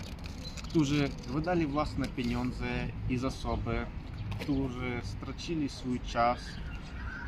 którzy 0.62 1.08
wydali 1.28 1.66
własne 1.66 2.06
pieniądze 2.06 2.64
i 3.08 3.18
zasoby, 3.18 3.86
którzy 4.40 5.00
stracili 5.02 5.68
swój 5.68 6.00
czas, 6.00 6.38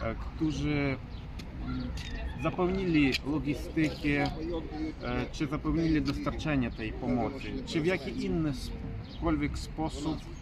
e, 0.02 0.14
którzy 0.14 0.96
mm, 1.66 1.88
zapewnili 2.42 3.12
logistykę, 3.26 4.22
e, 5.02 5.26
czy 5.32 5.46
zapewnili 5.46 6.02
dostarczenie 6.02 6.70
tej 6.70 6.92
pomocy, 6.92 7.62
czy 7.66 7.80
w 7.80 7.86
jaki 7.86 8.24
innykolwiek 8.24 9.58
sposób 9.58 10.37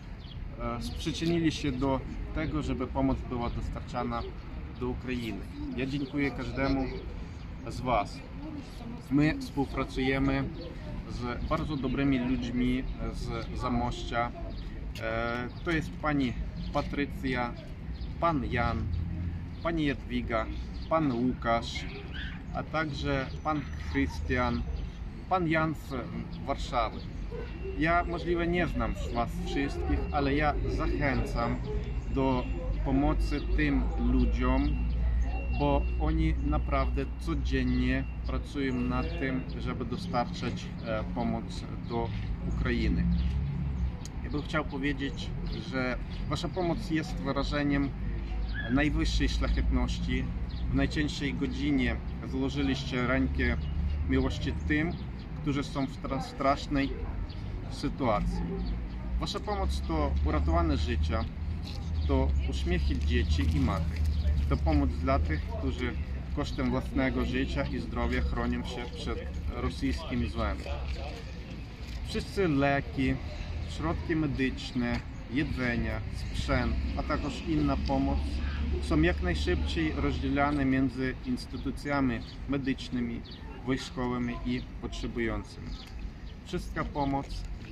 e, 0.60 0.82
sprzyczynili 0.82 1.52
się 1.52 1.72
do 1.72 2.00
tego, 2.34 2.62
żeby 2.62 2.86
pomoc 2.86 3.18
była 3.28 3.50
dostarczana 3.50 4.22
do 4.80 4.88
Ukrainy. 4.88 5.40
Ja 5.76 5.86
dziękuję 5.86 6.30
każdemu 6.30 6.84
z 7.68 7.80
Was. 7.80 8.18
My 9.10 9.38
współpracujemy 9.40 10.44
z 11.10 11.44
bardzo 11.48 11.76
dobrymi 11.76 12.18
ludźmi 12.18 12.82
z 13.14 13.58
Zamościa. 13.60 14.30
E, 15.02 15.48
To 15.64 15.70
jest 15.70 15.90
pani 16.02 16.32
Patrycja, 16.72 17.52
pan 18.20 18.44
Jan, 18.44 18.78
pani 19.62 19.86
Jadwiga, 19.86 20.46
pan 20.88 21.12
Łukasz, 21.12 21.84
a 22.54 22.62
także 22.62 23.26
pan 23.44 23.60
Krystian, 23.92 24.62
pan 25.28 25.48
Jan 25.48 25.74
z 25.74 25.94
Warszawy. 26.46 27.15
Ja 27.78 28.04
możliwe 28.04 28.46
nie 28.46 28.66
znam 28.66 28.94
Was 29.14 29.40
wszystkich, 29.44 29.98
ale 30.12 30.34
ja 30.34 30.54
zachęcam 30.76 31.56
do 32.14 32.44
pomocy 32.84 33.40
tym 33.56 33.82
ludziom, 34.12 34.68
bo 35.58 35.82
oni 36.00 36.34
naprawdę 36.44 37.06
codziennie 37.18 38.04
pracują 38.26 38.74
nad 38.74 39.18
tym, 39.20 39.42
żeby 39.60 39.84
dostarczać 39.84 40.66
e, 40.86 41.04
pomoc 41.14 41.64
do 41.88 42.08
Ukrainy. 42.56 43.04
Ja 44.24 44.30
bym 44.30 44.42
chciał 44.42 44.64
powiedzieć, 44.64 45.30
że 45.70 45.96
Wasza 46.28 46.48
pomoc 46.48 46.90
jest 46.90 47.14
wyrażeniem 47.14 47.88
najwyższej 48.70 49.28
szlachetności. 49.28 50.24
W 50.70 50.74
najcięższej 50.74 51.34
godzinie 51.34 51.96
złożyliście 52.30 53.06
rękę 53.06 53.56
miłości 54.08 54.52
tym, 54.52 54.92
którzy 55.42 55.64
są 55.64 55.86
w 55.86 56.02
tra- 56.02 56.20
strasznej 56.22 56.88
sytuacji. 57.70 58.42
Wasza 59.20 59.40
pomoc 59.40 59.82
to 59.88 60.12
uratowane 60.24 60.76
życia, 60.76 61.24
to 62.08 62.28
uśmiechy 62.50 62.96
dzieci 62.96 63.56
i 63.56 63.60
matek. 63.60 64.00
To 64.48 64.56
pomoc 64.56 64.90
dla 64.90 65.18
tych, 65.18 65.42
którzy 65.58 65.92
kosztem 66.36 66.70
własnego 66.70 67.24
życia 67.24 67.64
i 67.64 67.78
zdrowia 67.78 68.22
chronią 68.22 68.64
się 68.64 68.84
przed 68.94 69.18
rosyjskim 69.54 70.28
złem. 70.28 70.56
Wszyscy 72.08 72.48
leki, 72.48 73.14
środki 73.76 74.16
medyczne, 74.16 75.00
jedzenie, 75.32 76.00
sprzęt, 76.16 76.76
a 76.96 77.02
także 77.02 77.28
inna 77.48 77.76
pomoc 77.76 78.18
są 78.82 79.02
jak 79.02 79.22
najszybciej 79.22 79.92
rozdzielane 79.92 80.64
między 80.64 81.14
instytucjami 81.26 82.20
medycznymi, 82.48 83.20
wojskowymi 83.66 84.34
i 84.46 84.62
potrzebującymi. 84.80 85.68
Wszystka 86.46 86.84
pomoc 86.84 87.26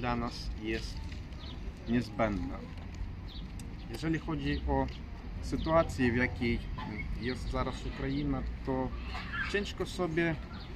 dla 0.04 0.16
nas 0.16 0.50
jest 0.62 0.96
niezbędna. 1.88 2.58
Jeżeli 3.90 4.18
chodzi 4.18 4.60
o 4.68 4.86
sytuację, 5.42 6.12
w 6.12 6.16
jakiej 6.16 6.58
jest 7.20 7.50
zaraz 7.50 7.86
Ukraina, 7.86 8.42
to 8.66 8.88
ciężko 9.52 9.86
sobie 9.86 10.34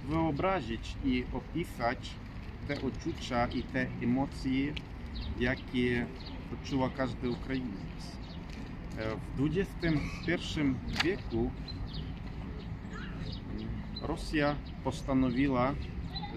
wyobrazić 0.08 0.96
i 1.04 1.24
opisać 1.32 2.10
te 2.68 2.80
uczucia 2.80 3.46
i 3.46 3.62
te 3.62 3.86
emocje, 4.02 4.72
jakie 5.40 6.06
odczuwa 6.52 6.90
każdy 6.90 7.30
Ukrainiec. 7.30 8.18
W 9.36 9.46
XXI 9.56 10.60
wieku 11.04 11.50
Rosja 14.02 14.56
postanowiła, 14.84 15.74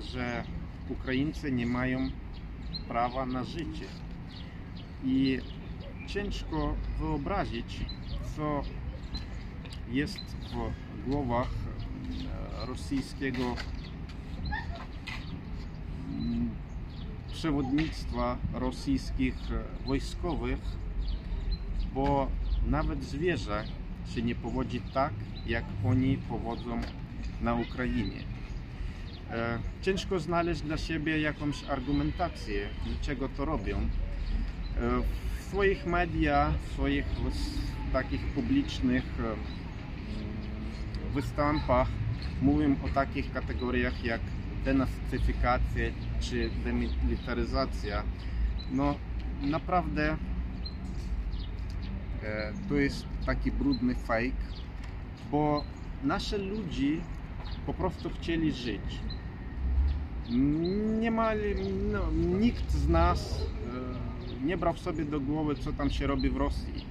że 0.02 0.44
Ukraińcy 0.90 1.52
nie 1.52 1.66
mają 1.66 2.10
prawa 2.92 3.26
na 3.26 3.44
życie. 3.44 3.86
I 5.04 5.40
ciężko 6.08 6.76
wyobrazić, 7.00 7.80
co 8.36 8.62
jest 9.92 10.20
w 10.52 11.10
głowach 11.10 11.48
e, 11.48 12.66
rosyjskiego 12.66 13.56
mm, 16.10 16.50
przewodnictwa 17.32 18.38
rosyjskich 18.54 19.36
e, 19.52 19.88
wojskowych, 19.88 20.60
bo 21.94 22.28
nawet 22.68 23.04
zwierzę 23.04 23.64
się 24.16 24.22
nie 24.22 24.36
powodzi 24.36 24.82
tak, 24.94 25.14
jak 25.46 25.64
oni 25.86 26.18
powodzą 26.18 26.82
na 27.42 27.54
Ukrainie. 27.54 28.31
E, 29.32 29.60
Ciężko 29.82 30.20
znaleźć 30.20 30.62
dla 30.62 30.78
siebie 30.78 31.20
jakąś 31.20 31.64
argumentację, 31.64 32.68
dlaczego 32.86 33.30
to 33.30 33.46
robią. 33.46 33.78
E, 33.78 33.88
W 35.40 35.44
swoich 35.44 35.86
mediach, 35.86 36.54
w 36.60 36.74
swoich 36.74 37.06
takich 37.94 38.22
publicznych 38.28 39.04
e, 39.20 39.24
mm, 39.24 39.38
występach 41.14 41.88
mówią 42.42 42.76
o 42.86 42.90
takich 42.90 43.34
kategoriach 43.34 44.04
jak 44.04 44.22
denazyfikacja 44.66 45.86
czy 46.20 46.50
demilitaryzacja. 46.64 48.04
No 48.72 48.96
naprawdę 49.42 50.18
to 52.70 52.76
jest 52.76 53.06
taki 53.26 53.52
brudny 53.52 53.96
fake, 53.96 54.44
bo 55.32 55.64
nasze 56.04 56.38
ludzi 56.38 57.02
po 57.66 57.74
prostu 57.74 58.10
chcieli 58.10 58.52
żyć. 58.52 59.00
Nie 60.32 61.12
ma, 61.12 61.32
no, 61.92 62.12
nikt 62.40 62.72
z 62.72 62.88
nas 62.90 63.42
e, 64.42 64.46
nie 64.46 64.58
brał 64.58 64.78
sobie 64.78 65.06
do 65.06 65.20
głowy, 65.20 65.56
co 65.56 65.74
tam 65.74 65.90
się 65.90 66.08
robi 66.08 66.30
w 66.30 66.38
Rosji. 66.38 66.86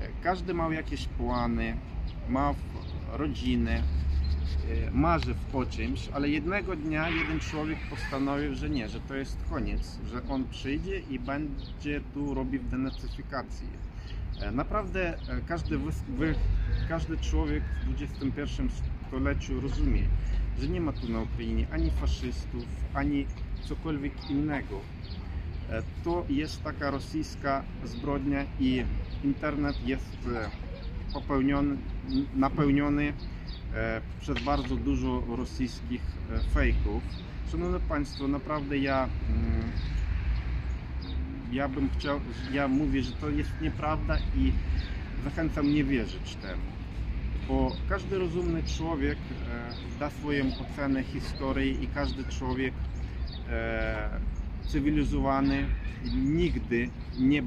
E, 0.00 0.08
Każdy 0.22 0.54
miał 0.54 0.72
jakieś 0.72 1.06
plany, 1.06 1.76
ma 2.28 2.54
rodzinę, 3.12 3.82
e, 4.70 4.90
marzy 4.90 5.34
o 5.52 5.66
czymś, 5.66 6.08
ale 6.08 6.28
jednego 6.28 6.76
dnia 6.76 7.10
jeden 7.10 7.40
człowiek 7.40 7.78
postanowił, 7.78 8.54
że 8.54 8.70
nie, 8.70 8.88
że 8.88 9.00
to 9.00 9.14
jest 9.14 9.38
koniec, 9.50 9.98
że 10.04 10.22
on 10.28 10.44
przyjdzie 10.48 10.98
i 10.98 11.18
będzie 11.18 12.00
tu 12.14 12.34
robił 12.34 12.62
denacyfikację. 12.62 13.68
Naprawdę 14.52 15.18
każdy, 15.46 15.78
każdy 16.88 17.16
człowiek 17.16 17.62
w 17.86 18.02
XXI 18.02 18.62
stuleciu 19.06 19.60
rozumie, 19.60 20.02
że 20.58 20.68
nie 20.68 20.80
ma 20.80 20.92
tu 20.92 21.08
na 21.08 21.20
Ukrainie 21.20 21.66
ani 21.70 21.90
faszystów, 21.90 22.64
ani 22.94 23.26
cokolwiek 23.64 24.30
innego. 24.30 24.80
E, 25.68 25.82
To 26.04 26.26
jest 26.28 26.62
taka 26.62 26.90
rosyjska 26.90 27.64
zbrodnia 27.84 28.46
i 28.58 28.84
internet 29.24 29.76
jest 29.88 30.26
e, 30.26 30.50
popełniony, 31.12 31.76
napełniony 32.34 33.12
e, 33.74 34.02
przez 34.20 34.38
bardzo 34.44 34.76
dużo 34.76 35.22
rosyjskich 35.36 36.02
fejków. 36.52 37.02
Szanowni 37.50 37.80
Państwo, 37.88 38.28
naprawdę 38.28 38.78
ja 38.78 39.08
mm, 39.28 39.72
ja 41.50 41.68
bym 41.68 41.90
chciał, 41.90 42.20
ja 42.52 42.68
mówię, 42.68 43.02
że 43.02 43.12
to 43.12 43.30
jest 43.30 43.60
nieprawda 43.60 44.18
i 44.34 44.52
zachęcam 45.24 45.72
nie 45.74 45.84
wierzyć 45.84 46.36
temu. 46.36 46.75
Bo 47.48 47.72
każdy 47.88 48.18
rozumny 48.18 48.62
człowiek 48.62 49.18
e, 49.18 49.98
da 49.98 50.10
swoją 50.10 50.44
ocenę 50.58 51.02
historii 51.02 51.84
i 51.84 51.88
każdy 51.88 52.24
człowiek 52.24 52.74
e, 53.48 54.20
cywilizowany 54.68 55.68
nigdy 56.14 56.90
nie, 57.18 57.42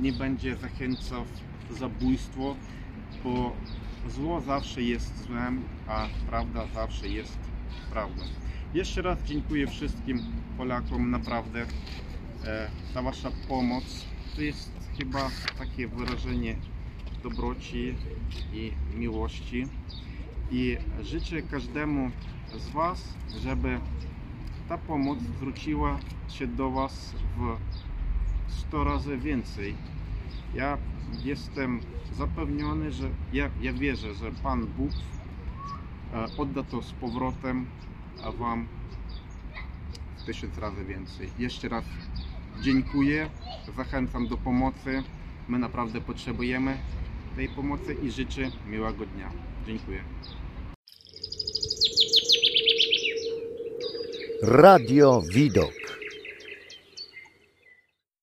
nie 0.00 0.12
będzie 0.12 0.56
zachęcał 0.56 1.24
zabójstwo, 1.70 2.56
bo 3.24 3.56
zło 4.08 4.40
zawsze 4.40 4.82
jest 4.82 5.24
złem, 5.26 5.62
a 5.86 6.06
prawda 6.26 6.66
zawsze 6.74 7.08
jest 7.08 7.38
prawdą. 7.90 8.22
Jeszcze 8.74 9.02
raz 9.02 9.22
dziękuję 9.24 9.66
wszystkim 9.66 10.18
Polakom, 10.56 11.10
naprawdę. 11.10 11.66
E, 12.44 12.70
ta 12.94 13.02
Wasza 13.02 13.30
pomoc 13.48 13.84
to 14.36 14.42
jest 14.42 14.70
chyba 14.98 15.30
takie 15.58 15.88
wyrażenie 15.88 16.56
dobroci 17.22 17.94
i 18.52 18.72
miłości. 18.94 19.66
I 20.50 20.76
życzę 21.02 21.42
każdemu 21.42 22.10
z 22.58 22.68
Was, 22.68 23.14
żeby 23.40 23.80
ta 24.68 24.78
pomoc 24.78 25.18
zwróciła 25.18 25.98
się 26.28 26.46
do 26.46 26.70
Was 26.70 27.14
w 27.36 27.56
100 28.52 28.84
razy 28.84 29.18
więcej. 29.18 29.74
Ja 30.54 30.78
jestem 31.24 31.80
zapewniony, 32.12 32.92
że 32.92 33.10
ja, 33.32 33.50
ja 33.60 33.72
wierzę, 33.72 34.14
że 34.14 34.32
Pan 34.32 34.66
Bóg 34.66 34.90
e, 36.14 36.26
odda 36.38 36.62
to 36.62 36.82
z 36.82 36.92
powrotem 36.92 37.66
Wam 38.38 38.66
w 40.16 40.24
tysiąc 40.24 40.58
razy 40.58 40.84
więcej. 40.84 41.30
Jeszcze 41.38 41.68
raz 41.68 41.84
dziękuję, 42.62 43.30
zachęcam 43.76 44.28
do 44.28 44.36
pomocy. 44.36 45.02
My 45.48 45.58
naprawdę 45.58 46.00
potrzebujemy 46.00 46.78
tej 47.36 47.48
pomocy 47.48 47.96
i 48.02 48.10
życzę 48.10 48.50
miłego 48.66 49.06
dnia. 49.06 49.30
Dziękuję. 49.66 50.00
Radio 54.42 55.22
Widok. 55.34 55.81